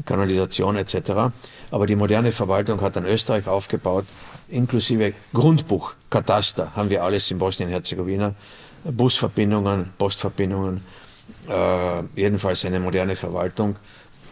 [0.06, 1.34] Kanalisation etc.
[1.70, 4.06] Aber die moderne Verwaltung hat dann Österreich aufgebaut,
[4.48, 8.34] inklusive Grundbuch, Kataster, haben wir alles in Bosnien-Herzegowina.
[8.84, 10.82] Busverbindungen, Postverbindungen,
[11.48, 13.76] äh, jedenfalls eine moderne Verwaltung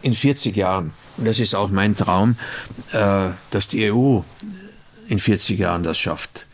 [0.01, 0.93] in 40 Jahren.
[1.17, 2.35] Und das ist auch mein Traum,
[2.91, 4.21] äh, dass die EU
[5.07, 6.47] in 40 Jahren das schafft.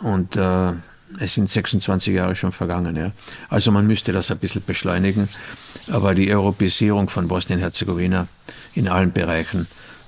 [0.00, 0.72] Und äh,
[1.18, 2.94] es sind 26 Jahre schon vergangen.
[2.96, 3.12] Ja.
[3.48, 5.28] Also man müsste das ein bisschen beschleunigen.
[5.90, 8.28] Aber die Europäisierung von Bosnien-Herzegowina
[8.74, 9.66] in allen Bereichen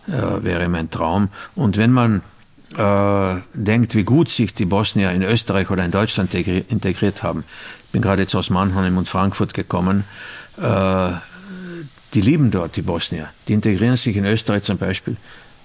[0.09, 1.29] äh, wäre mein Traum.
[1.55, 2.23] Und wenn man
[2.77, 7.45] äh, denkt, wie gut sich die Bosnier in Österreich oder in Deutschland integriert haben.
[7.87, 10.05] Ich bin gerade jetzt aus Mannheim und Frankfurt gekommen.
[10.59, 11.11] Äh,
[12.15, 13.29] die lieben dort die Bosnier.
[13.49, 15.17] Die integrieren sich in Österreich zum Beispiel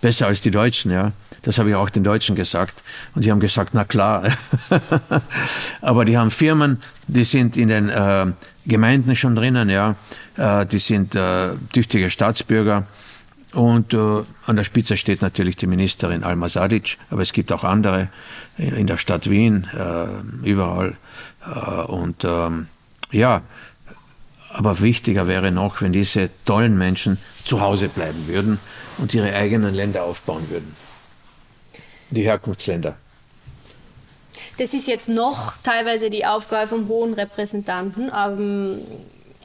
[0.02, 1.12] besser als die Deutschen, ja.
[1.42, 2.84] Das habe ich auch den Deutschen gesagt.
[3.14, 4.32] Und die haben gesagt, na klar.
[5.82, 8.26] Aber die haben Firmen, die sind in den äh,
[8.66, 9.96] Gemeinden schon drinnen, ja.
[10.38, 12.86] Äh, die sind äh, tüchtige Staatsbürger.
[13.56, 17.64] Und äh, an der Spitze steht natürlich die Ministerin Alma Sadic, aber es gibt auch
[17.64, 18.10] andere
[18.58, 20.98] in der Stadt Wien, äh, überall.
[21.46, 22.68] Äh, und ähm,
[23.12, 23.44] ja,
[24.50, 28.60] aber wichtiger wäre noch, wenn diese tollen Menschen zu Hause bleiben würden
[28.98, 30.76] und ihre eigenen Länder aufbauen würden.
[32.10, 32.98] Die Herkunftsländer.
[34.58, 38.12] Das ist jetzt noch teilweise die Aufgabe vom hohen Repräsentanten.
[38.14, 38.80] Ähm,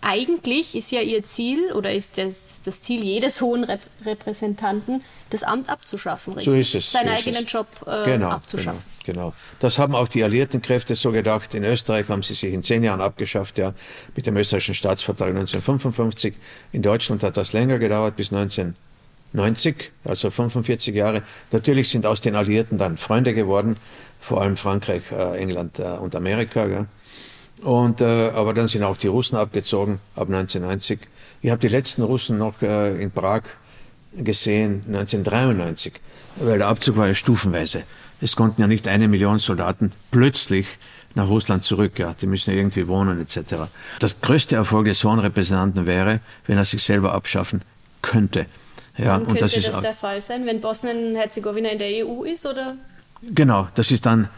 [0.02, 5.42] eigentlich ist ja ihr Ziel oder ist das, das Ziel jedes hohen Rep Repräsentanten, das
[5.42, 6.52] Amt abzuschaffen, richtig?
[6.52, 6.92] So ist es.
[6.92, 7.52] Seinen so eigenen es.
[7.52, 8.82] Job äh, genau, abzuschaffen.
[9.04, 9.34] Genau, genau.
[9.58, 11.54] Das haben auch die alliierten Kräfte so gedacht.
[11.54, 13.74] In Österreich haben sie sich in zehn Jahren abgeschafft, ja,
[14.16, 16.34] mit dem österreichischen Staatsvertrag 1955.
[16.72, 21.22] In Deutschland hat das länger gedauert, bis 1990, also 45 Jahre.
[21.52, 23.76] Natürlich sind aus den Alliierten dann Freunde geworden,
[24.18, 26.66] vor allem Frankreich, äh, England äh, und Amerika.
[26.66, 26.86] Ja.
[27.62, 31.00] Und, äh, aber dann sind auch die Russen abgezogen ab 1990.
[31.42, 33.42] Ich habe die letzten Russen noch äh, in Prag
[34.12, 35.94] gesehen 1993,
[36.36, 37.84] weil der Abzug war ja stufenweise.
[38.20, 40.66] Es konnten ja nicht eine Million Soldaten plötzlich
[41.14, 41.98] nach Russland zurück.
[41.98, 43.54] Ja, die müssen ja irgendwie wohnen etc.
[43.98, 47.62] Das größte Erfolg des Hohen Repräsentanten wäre, wenn er sich selber abschaffen
[48.02, 48.46] könnte.
[48.98, 52.44] Ja, und, könnte das, ist das der Fall sein, wenn Bosnien-Herzegowina in der EU ist,
[52.44, 52.74] oder?
[53.22, 54.28] Genau, das ist dann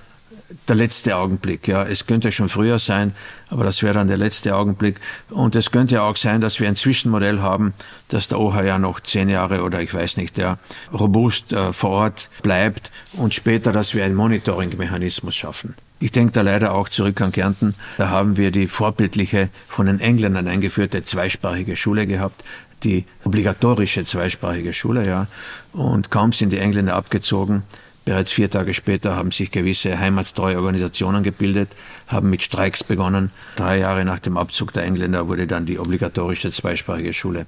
[0.68, 1.68] der letzte Augenblick.
[1.68, 3.14] Ja, es könnte schon früher sein,
[3.48, 5.00] aber das wäre dann der letzte Augenblick.
[5.30, 7.74] Und es könnte auch sein, dass wir ein Zwischenmodell haben,
[8.08, 10.58] dass der OH ja noch zehn Jahre oder ich weiß nicht, ja,
[10.92, 15.74] robust äh, vor Ort bleibt und später, dass wir einen Monitoring-Mechanismus schaffen.
[16.00, 17.74] Ich denke da leider auch zurück an Kärnten.
[17.96, 22.42] Da haben wir die vorbildliche, von den Engländern eingeführte zweisprachige Schule gehabt,
[22.82, 25.28] die obligatorische zweisprachige Schule, ja.
[25.72, 27.62] Und kaum sind die Engländer abgezogen,
[28.04, 31.68] Bereits vier Tage später haben sich gewisse heimattreue Organisationen gebildet,
[32.08, 33.30] haben mit Streiks begonnen.
[33.54, 37.46] Drei Jahre nach dem Abzug der Engländer wurde dann die obligatorische zweisprachige Schule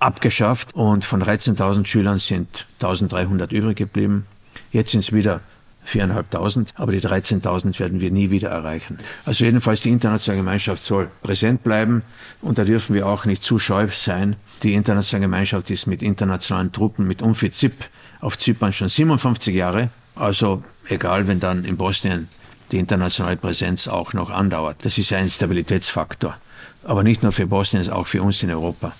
[0.00, 4.26] abgeschafft und von 13.000 Schülern sind 1.300 übrig geblieben.
[4.72, 5.40] Jetzt sind es wieder
[5.86, 8.98] 4.500, aber die 13.000 werden wir nie wieder erreichen.
[9.24, 12.02] Also jedenfalls die internationale Gemeinschaft soll präsent bleiben
[12.40, 14.36] und da dürfen wir auch nicht zu scheu sein.
[14.62, 17.72] Die internationale Gemeinschaft ist mit internationalen Truppen, mit UNFICIP
[18.20, 19.90] auf Zypern schon 57 Jahre.
[20.14, 22.28] Also egal, wenn dann in Bosnien
[22.70, 24.84] die internationale Präsenz auch noch andauert.
[24.84, 26.36] Das ist ein Stabilitätsfaktor.
[26.84, 28.92] Aber nicht nur für Bosnien, auch für uns in Europa.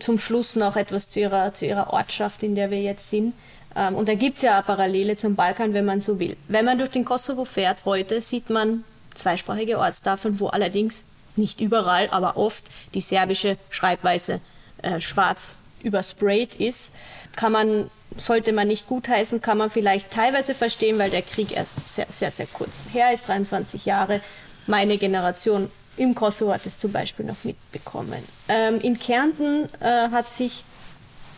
[0.00, 3.32] Zum Schluss noch etwas zu Ihrer, zu ihrer Ortschaft, in der wir jetzt sind.
[3.76, 6.36] Ähm, und da gibt es ja Parallele zum Balkan, wenn man so will.
[6.48, 11.04] Wenn man durch den Kosovo fährt heute, sieht man zweisprachige Ortstafeln, wo allerdings
[11.36, 12.64] nicht überall, aber oft
[12.94, 14.40] die serbische Schreibweise
[14.82, 16.92] äh, schwarz übersprayt ist.
[17.36, 21.88] Kann man sollte man nicht gutheißen, kann man vielleicht teilweise verstehen, weil der Krieg erst
[21.88, 24.20] sehr, sehr, sehr kurz her ist, 23 Jahre.
[24.66, 28.22] Meine Generation im Kosovo hat es zum Beispiel noch mitbekommen.
[28.48, 30.64] Ähm, in Kärnten äh, hat sich,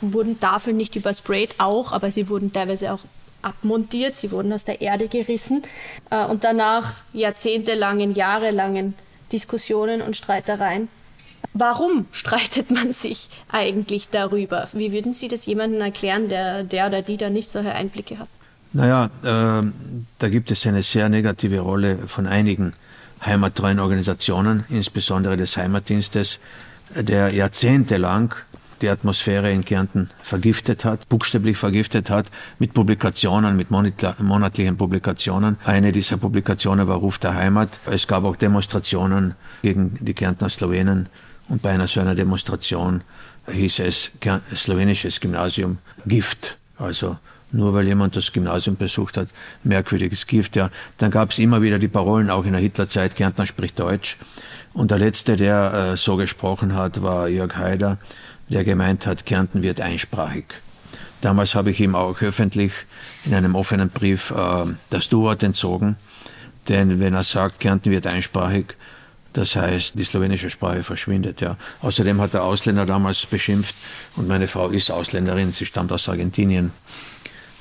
[0.01, 3.01] wurden Tafeln nicht übersprayt, auch, aber sie wurden teilweise auch
[3.43, 5.63] abmontiert, sie wurden aus der Erde gerissen
[6.11, 8.95] äh, und danach jahrzehntelangen, jahrelangen
[9.31, 10.89] Diskussionen und Streitereien
[11.59, 14.69] Warum streitet man sich eigentlich darüber?
[14.73, 18.29] Wie würden Sie das jemandem erklären, der, der oder die da nicht solche Einblicke hat?
[18.73, 19.67] Naja, äh,
[20.19, 22.75] da gibt es eine sehr negative Rolle von einigen
[23.25, 26.41] heimattreuen Organisationen, insbesondere des Heimatdienstes,
[26.95, 28.35] der jahrzehntelang
[28.83, 35.57] die Atmosphäre in Kärnten vergiftet hat, buchstäblich vergiftet hat, mit Publikationen, mit monatlichen Publikationen.
[35.65, 37.79] Eine dieser Publikationen war Ruf der Heimat.
[37.87, 41.09] Es gab auch Demonstrationen gegen die Kärntner Slowenen
[41.49, 43.03] und bei einer so einer Demonstration
[43.51, 44.11] hieß es
[44.55, 46.59] slowenisches Gymnasium Gift.
[46.79, 47.17] Also
[47.53, 49.29] nur weil jemand das Gymnasium besucht hat,
[49.63, 50.57] merkwürdiges Gift.
[50.57, 50.71] Ja.
[50.99, 54.17] Dann gab es immer wieder die Parolen, auch in der Hitlerzeit, Kärntner spricht Deutsch.
[54.73, 57.99] Und der letzte, der äh, so gesprochen hat, war Jörg Haider,
[58.49, 60.47] der gemeint hat, Kärnten wird einsprachig.
[61.21, 62.73] Damals habe ich ihm auch öffentlich
[63.25, 65.97] in einem offenen Brief äh, das Du-Wort entzogen,
[66.69, 68.77] denn wenn er sagt, Kärnten wird einsprachig,
[69.33, 71.43] das heißt, die slowenische Sprache verschwindet.
[71.43, 71.57] Ja.
[71.83, 73.75] Außerdem hat der Ausländer damals beschimpft,
[74.17, 76.73] und meine Frau ist Ausländerin, sie stammt aus Argentinien.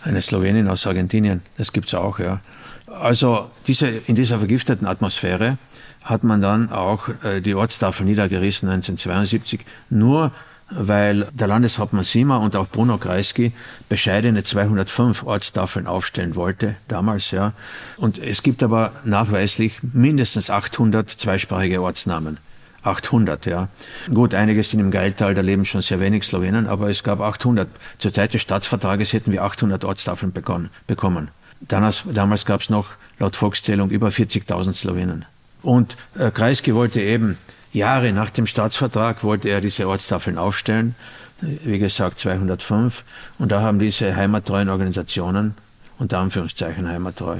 [0.03, 2.19] Eine Slowenin aus Argentinien, das gibt es auch.
[2.19, 2.39] Ja.
[2.87, 5.57] Also diese, in dieser vergifteten Atmosphäre
[6.03, 10.31] hat man dann auch äh, die Ortstafel niedergerissen 1972, nur
[10.69, 13.53] weil der Landeshauptmann Sima und auch Bruno Kreisky
[13.87, 17.53] bescheidene 205 Ortstafeln aufstellen wollte, damals, ja.
[17.97, 22.37] Und es gibt aber nachweislich mindestens 800 zweisprachige Ortsnamen.
[22.83, 23.67] 800, ja.
[24.13, 27.67] Gut, einige sind im Geiltal, da leben schon sehr wenig Slowenen, aber es gab 800.
[27.97, 31.29] Zur Zeit des Staatsvertrages hätten wir 800 Ortstafeln bekommen.
[31.61, 35.25] Damals, damals gab es noch laut Volkszählung über 40.000 Slowenen.
[35.61, 37.37] Und äh, Kreisky wollte eben
[37.75, 40.95] Jahre nach dem Staatsvertrag wollte er diese Ortstafeln aufstellen,
[41.41, 43.03] wie gesagt 205.
[43.37, 45.55] Und da haben diese heimattreuen Organisationen,
[45.99, 47.39] unter Anführungszeichen heimattreu,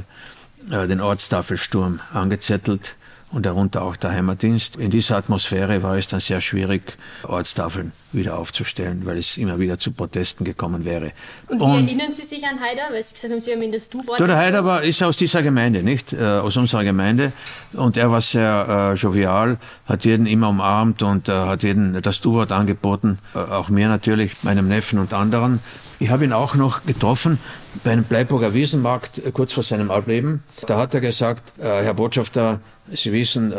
[0.72, 2.98] äh, den Ortstafelsturm angezettelt
[3.32, 4.76] und darunter auch der Heimatdienst.
[4.76, 9.78] In dieser Atmosphäre war es dann sehr schwierig, Ortstafeln wieder aufzustellen, weil es immer wieder
[9.80, 11.12] zu Protesten gekommen wäre.
[11.48, 12.84] Und wie und, erinnern Sie sich an Haider?
[12.92, 14.20] Weil Sie gesagt haben, Sie haben ihn das Du-Wort.
[14.20, 16.14] Der Haider war, ist aus dieser Gemeinde, nicht?
[16.14, 17.32] Äh, aus unserer Gemeinde.
[17.74, 22.22] Und er war sehr äh, jovial, hat jeden immer umarmt und äh, hat jeden das
[22.22, 23.20] Du-Wort angeboten.
[23.34, 25.60] Äh, auch mir natürlich, meinem Neffen und anderen.
[26.00, 27.40] Ich habe ihn auch noch getroffen
[27.84, 30.44] bei einem Bleiburger Wiesenmarkt äh, kurz vor seinem Ableben.
[30.68, 32.60] Da hat er gesagt, äh, Herr Botschafter,
[32.92, 33.52] Sie wissen,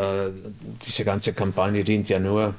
[0.87, 2.55] diese ganze Kampagne dient ja nur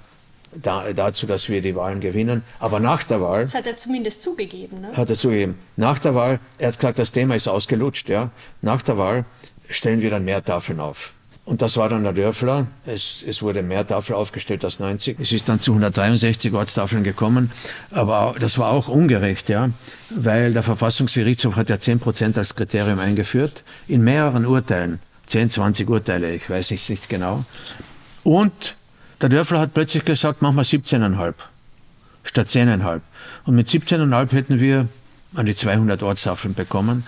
[0.56, 2.43] da, dazu, dass wir die Wahlen gewinnen.
[2.60, 3.41] Aber nach der Wahl.
[3.41, 4.89] Das hat er zumindest zugegeben, ne?
[4.95, 5.58] Hat er zugegeben.
[5.76, 8.32] Nach der Wahl, er hat gesagt, das Thema ist ausgelutscht, ja.
[8.62, 9.26] Nach der Wahl
[9.70, 11.14] stellen wir dann mehr Tafeln auf.
[11.48, 12.68] Und das war dann der Dörfler.
[12.86, 15.18] Es, es wurde mehr Tafel aufgestellt als 90.
[15.18, 17.52] Es ist dann zu 163 Ortstafeln gekommen.
[17.91, 19.70] Aber das war auch ungerecht, ja.
[20.10, 23.64] Weil der Verfassungsgerichtshof hat ja 10 Prozent als Kriterium eingeführt.
[23.88, 25.00] In mehreren Urteilen.
[25.28, 27.43] 10, 20 Urteile, ich weiß nicht, nicht genau.
[28.24, 28.76] Und
[29.22, 31.34] der Dörfler hat plötzlich gesagt, machen wir 17,5
[32.28, 33.01] statt 10,5.
[33.45, 34.88] Und mit 17,5 hätten wir
[35.36, 37.03] an die 200 Ortstafeln bekommen.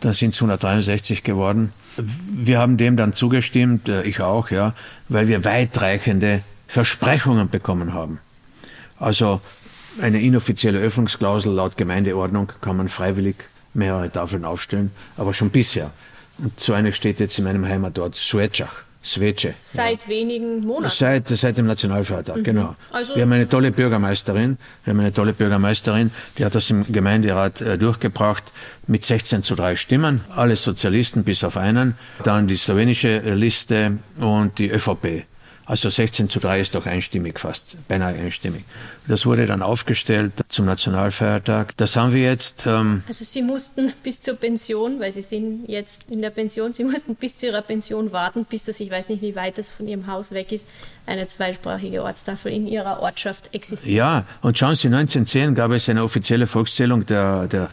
[0.00, 1.72] Dann sind es 163 geworden.
[1.96, 4.74] Wir haben dem dann zugestimmt, äh, ich auch, ja,
[5.08, 8.18] weil wir weitreichende Versprechungen bekommen haben.
[8.98, 9.40] Also
[10.00, 13.36] eine inoffizielle Öffnungsklausel laut Gemeindeordnung kann man freiwillig
[13.74, 15.90] mehrere Tafeln aufstellen, aber schon bisher.
[16.38, 18.84] Und so eine steht jetzt in meinem Heimatort Suecach.
[19.04, 19.52] Svece.
[19.52, 20.08] Seit ja.
[20.08, 20.94] wenigen Monaten.
[20.94, 22.42] Seit, seit dem Nationalfeiertag, mhm.
[22.44, 22.76] genau.
[22.92, 26.90] Also, wir haben eine tolle Bürgermeisterin, wir haben eine tolle Bürgermeisterin, die hat das im
[26.90, 28.44] Gemeinderat äh, durchgebracht
[28.86, 34.58] mit 16 zu 3 Stimmen, alle Sozialisten bis auf einen, dann die slowenische Liste und
[34.58, 35.24] die ÖVP.
[35.72, 38.62] Also 16 zu 3 ist doch einstimmig fast, beinahe einstimmig.
[39.08, 41.74] Das wurde dann aufgestellt zum Nationalfeiertag.
[41.78, 42.66] Das haben wir jetzt.
[42.66, 46.84] Ähm also Sie mussten bis zur Pension, weil Sie sind jetzt in der Pension, Sie
[46.84, 49.88] mussten bis zu Ihrer Pension warten, bis das, ich weiß nicht, wie weit das von
[49.88, 50.68] Ihrem Haus weg ist,
[51.06, 53.94] eine zweisprachige Ortstafel in Ihrer Ortschaft existiert.
[53.94, 57.70] Ja, und schauen Sie, 1910 gab es eine offizielle Volkszählung der, der,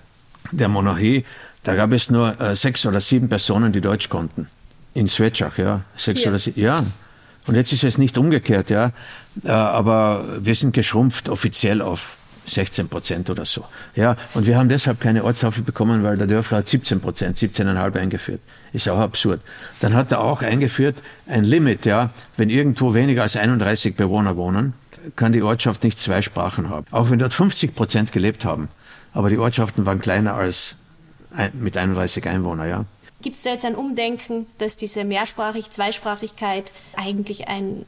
[0.54, 1.26] der Monarchie.
[1.66, 4.48] Da gab es nur äh, sechs oder sieben Personen, die Deutsch konnten.
[4.94, 5.82] In Svetschach, ja.
[5.98, 6.30] Sechs Hier.
[6.30, 6.62] oder sieben.
[6.62, 6.80] Ja.
[7.50, 8.92] Und jetzt ist es nicht umgekehrt, ja.
[9.44, 13.66] Äh, aber wir sind geschrumpft offiziell auf 16 Prozent oder so.
[13.96, 17.98] Ja, und wir haben deshalb keine Ortstafel bekommen, weil der Dörfler hat 17 Prozent, 17,5
[17.98, 18.40] eingeführt.
[18.72, 19.42] Ist auch absurd.
[19.80, 22.12] Dann hat er auch eingeführt ein Limit, ja.
[22.38, 24.76] Wenn irgendwo weniger als 31 Bewohner wohnen,
[25.16, 26.86] kann die Ortschaft nicht zwei Sprachen haben.
[26.92, 28.68] Auch wenn dort 50 Prozent gelebt haben.
[29.12, 30.76] Aber die Ortschaften waren kleiner als
[31.54, 32.86] mit 31 Einwohnern, ja.
[33.22, 37.86] Gibt es da jetzt ein Umdenken, dass diese Mehrsprachig, Zweisprachigkeit eigentlich ein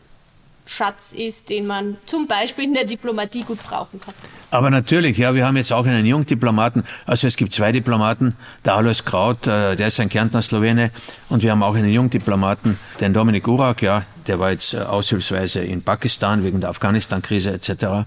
[0.66, 4.14] Schatz ist, den man zum Beispiel in der Diplomatie gut brauchen kann.
[4.52, 8.76] Aber natürlich, ja, wir haben jetzt auch einen Jungdiplomaten, also es gibt zwei Diplomaten, der
[8.76, 10.92] Alois Kraut, äh, der ist ein Kärntner Slowene.
[11.30, 15.62] Und wir haben auch einen Jungdiplomaten, den Dominik Urak, ja, der war jetzt äh, aushilfsweise
[15.62, 18.06] in Pakistan wegen der Afghanistan-Krise etc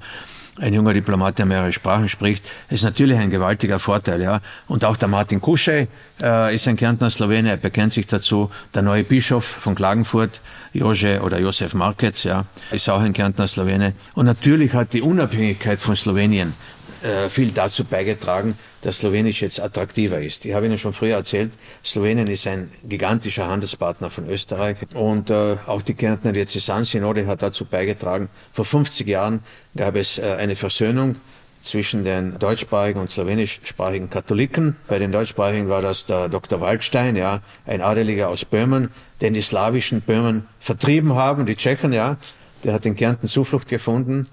[0.60, 4.22] ein junger Diplomat, der mehrere Sprachen spricht, ist natürlich ein gewaltiger Vorteil.
[4.22, 4.40] Ja.
[4.68, 5.88] Und auch der Martin Kuschej
[6.22, 8.50] äh, ist ein Kärntner Slowene, er bekennt sich dazu.
[8.72, 10.40] Der neue Bischof von Klagenfurt,
[10.72, 13.94] Jože oder Josef Markec, ja, ist auch ein Kärntner Slowene.
[14.14, 16.54] Und natürlich hat die Unabhängigkeit von Slowenien
[17.02, 20.44] äh, viel dazu beigetragen, dass Slowenisch jetzt attraktiver ist.
[20.44, 25.56] Ich habe Ihnen schon früher erzählt, Slowenien ist ein gigantischer Handelspartner von Österreich und äh,
[25.66, 28.28] auch die Kärntner Diözesansynode hat dazu beigetragen.
[28.52, 29.40] Vor 50 Jahren
[29.74, 31.16] gab es äh, eine Versöhnung
[31.62, 34.76] zwischen den deutschsprachigen und slowenischsprachigen Katholiken.
[34.86, 36.60] Bei den deutschsprachigen war das der Dr.
[36.60, 38.90] Waldstein, ja, ein Adeliger aus Böhmen,
[39.22, 42.18] den die slawischen Böhmen vertrieben haben, die Tschechen, ja.
[42.64, 44.26] Der hat in Kärnten Zuflucht gefunden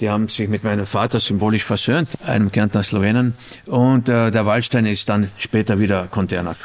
[0.00, 3.34] die haben sich mit meinem Vater symbolisch versöhnt, einem Kärntner Slowenen.
[3.66, 6.56] Und äh, der Waldstein ist dann später wieder, konnte er nach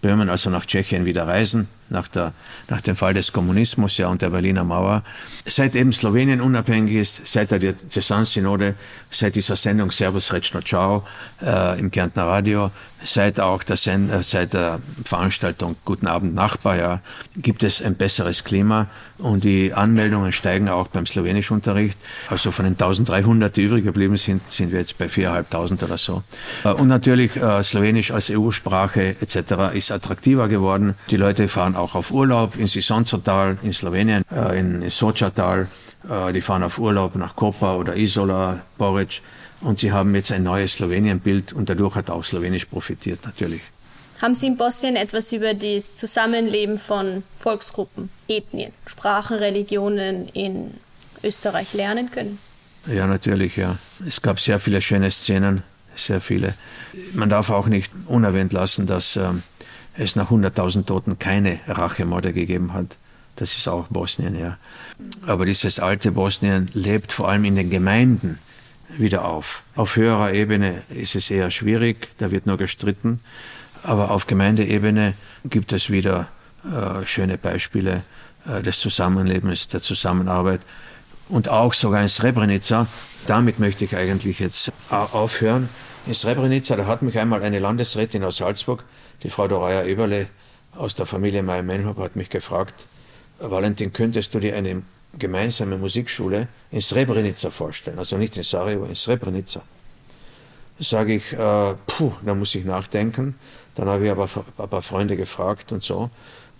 [0.00, 2.32] Böhmen, also nach Tschechien wieder reisen nach, der,
[2.68, 5.04] nach dem Fall des Kommunismus ja, und der Berliner Mauer.
[5.46, 8.74] Seit eben Slowenien unabhängig ist, seit der Diözesansynode,
[9.10, 11.06] seit dieser Sendung Servus Rečno Ciao
[11.42, 12.70] äh, im Kärntner Radio,
[13.04, 17.00] seit auch der, Send äh, seit der Veranstaltung Guten Abend Nachbar, ja,
[17.36, 18.86] gibt es ein besseres Klima
[19.18, 21.98] und die Anmeldungen steigen auch beim Slowenischunterricht.
[22.28, 26.22] Also von den 1300, die übrig geblieben sind, sind wir jetzt bei 4.500 oder so.
[26.64, 29.74] Äh, und natürlich äh, Slowenisch als EU-Sprache etc.
[29.74, 30.94] ist attraktiver geworden.
[31.10, 34.22] Die Leute fahren auch auf Urlaub in Sisonzotal in Slowenien,
[34.54, 35.68] in Sochatal.
[36.34, 39.22] Die fahren auf Urlaub nach Kopa oder Isola, Boric.
[39.62, 43.62] Und sie haben jetzt ein neues Slowenien-Bild und dadurch hat auch Slowenisch profitiert natürlich.
[44.20, 50.72] Haben Sie in Bosnien etwas über das Zusammenleben von Volksgruppen, Ethnien, Sprachen, Religionen in
[51.24, 52.38] Österreich lernen können?
[52.86, 53.78] Ja, natürlich, ja.
[54.06, 55.62] Es gab sehr viele schöne Szenen,
[55.96, 56.54] sehr viele.
[57.12, 59.42] Man darf auch nicht unerwähnt lassen, dass ähm,
[59.96, 62.96] es nach 100.000 Toten keine Rachemorde gegeben hat.
[63.36, 64.56] Das ist auch Bosnien, ja.
[65.26, 68.38] Aber dieses alte Bosnien lebt vor allem in den Gemeinden
[68.98, 69.62] wieder auf.
[69.76, 73.20] Auf höherer Ebene ist es eher schwierig, da wird nur gestritten.
[73.82, 75.14] Aber auf Gemeindeebene
[75.44, 76.28] gibt es wieder
[76.64, 78.02] äh, schöne Beispiele
[78.46, 80.60] äh, des Zusammenlebens, der Zusammenarbeit.
[81.28, 82.86] Und auch sogar in Srebrenica,
[83.26, 85.68] damit möchte ich eigentlich jetzt aufhören.
[86.06, 88.84] In Srebrenica, da hat mich einmal eine Landesrätin aus Salzburg
[89.22, 90.28] die Frau Doraya Eberle
[90.74, 92.86] aus der Familie Meyer-Menhoff hat mich gefragt,
[93.38, 94.82] Valentin, könntest du dir eine
[95.18, 97.98] gemeinsame Musikschule in Srebrenica vorstellen?
[97.98, 99.62] Also nicht in Sarajevo, in Srebrenica.
[100.78, 103.36] Sage ich, äh, puh, da muss ich nachdenken.
[103.74, 106.10] Dann habe ich aber ein paar Freunde gefragt und so.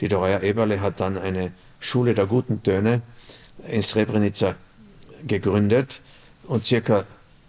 [0.01, 3.03] Die Doraya Eberle hat dann eine Schule der guten Töne
[3.69, 4.55] in Srebrenica
[5.27, 6.01] gegründet
[6.45, 7.05] und circa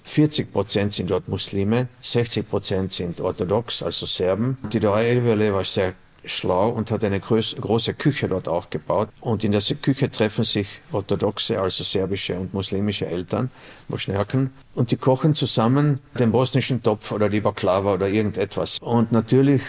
[0.05, 4.57] 40 Prozent sind dort Muslime, 60 Prozent sind orthodox, also Serben.
[4.71, 5.93] Die Dorayevele war sehr
[6.25, 9.09] schlau und hat eine große Küche dort auch gebaut.
[9.19, 13.49] Und in der Küche treffen sich orthodoxe, also serbische und muslimische Eltern,
[13.87, 18.79] Moschnerken, und die kochen zusammen den bosnischen Topf oder die Baklava oder irgendetwas.
[18.79, 19.61] Und natürlich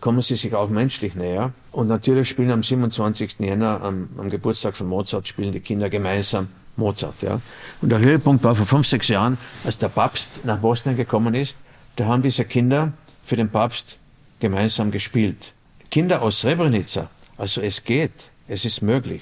[0.00, 1.52] kommen sie sich auch menschlich näher.
[1.72, 3.36] Und natürlich spielen am 27.
[3.40, 7.22] Jänner, am, am Geburtstag von Mozart, spielen die Kinder gemeinsam Mozart.
[7.22, 7.40] Ja.
[7.82, 11.58] Und der Höhepunkt war vor fünf, sechs Jahren, als der Papst nach Bosnien gekommen ist.
[11.96, 12.92] Da haben diese Kinder
[13.24, 13.98] für den Papst
[14.40, 15.52] gemeinsam gespielt.
[15.98, 19.20] Kinder aus Srebrenica, also es geht, es ist möglich.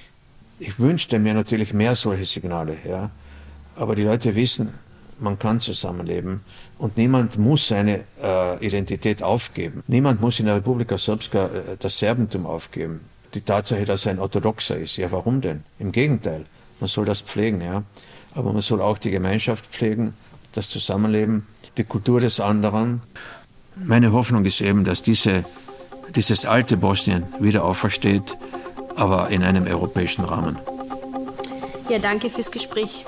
[0.58, 3.08] Ich wünschte mir natürlich mehr solche Signale, ja.
[3.76, 4.74] Aber die Leute wissen,
[5.18, 6.42] man kann zusammenleben
[6.76, 9.84] und niemand muss seine äh, Identität aufgeben.
[9.86, 13.00] Niemand muss in der Republika Srpska äh, das Serbentum aufgeben.
[13.32, 15.62] Die Tatsache, dass er ein Orthodoxer ist, ja warum denn?
[15.78, 16.44] Im Gegenteil,
[16.78, 17.84] man soll das pflegen, ja.
[18.34, 20.12] Aber man soll auch die Gemeinschaft pflegen,
[20.52, 21.46] das Zusammenleben,
[21.78, 23.00] die Kultur des anderen.
[23.76, 25.46] Meine Hoffnung ist eben, dass diese,
[26.14, 28.36] dieses alte Bosnien wieder aufersteht,
[28.96, 30.58] aber in einem europäischen Rahmen.
[31.88, 33.04] Ja, danke fürs Gespräch.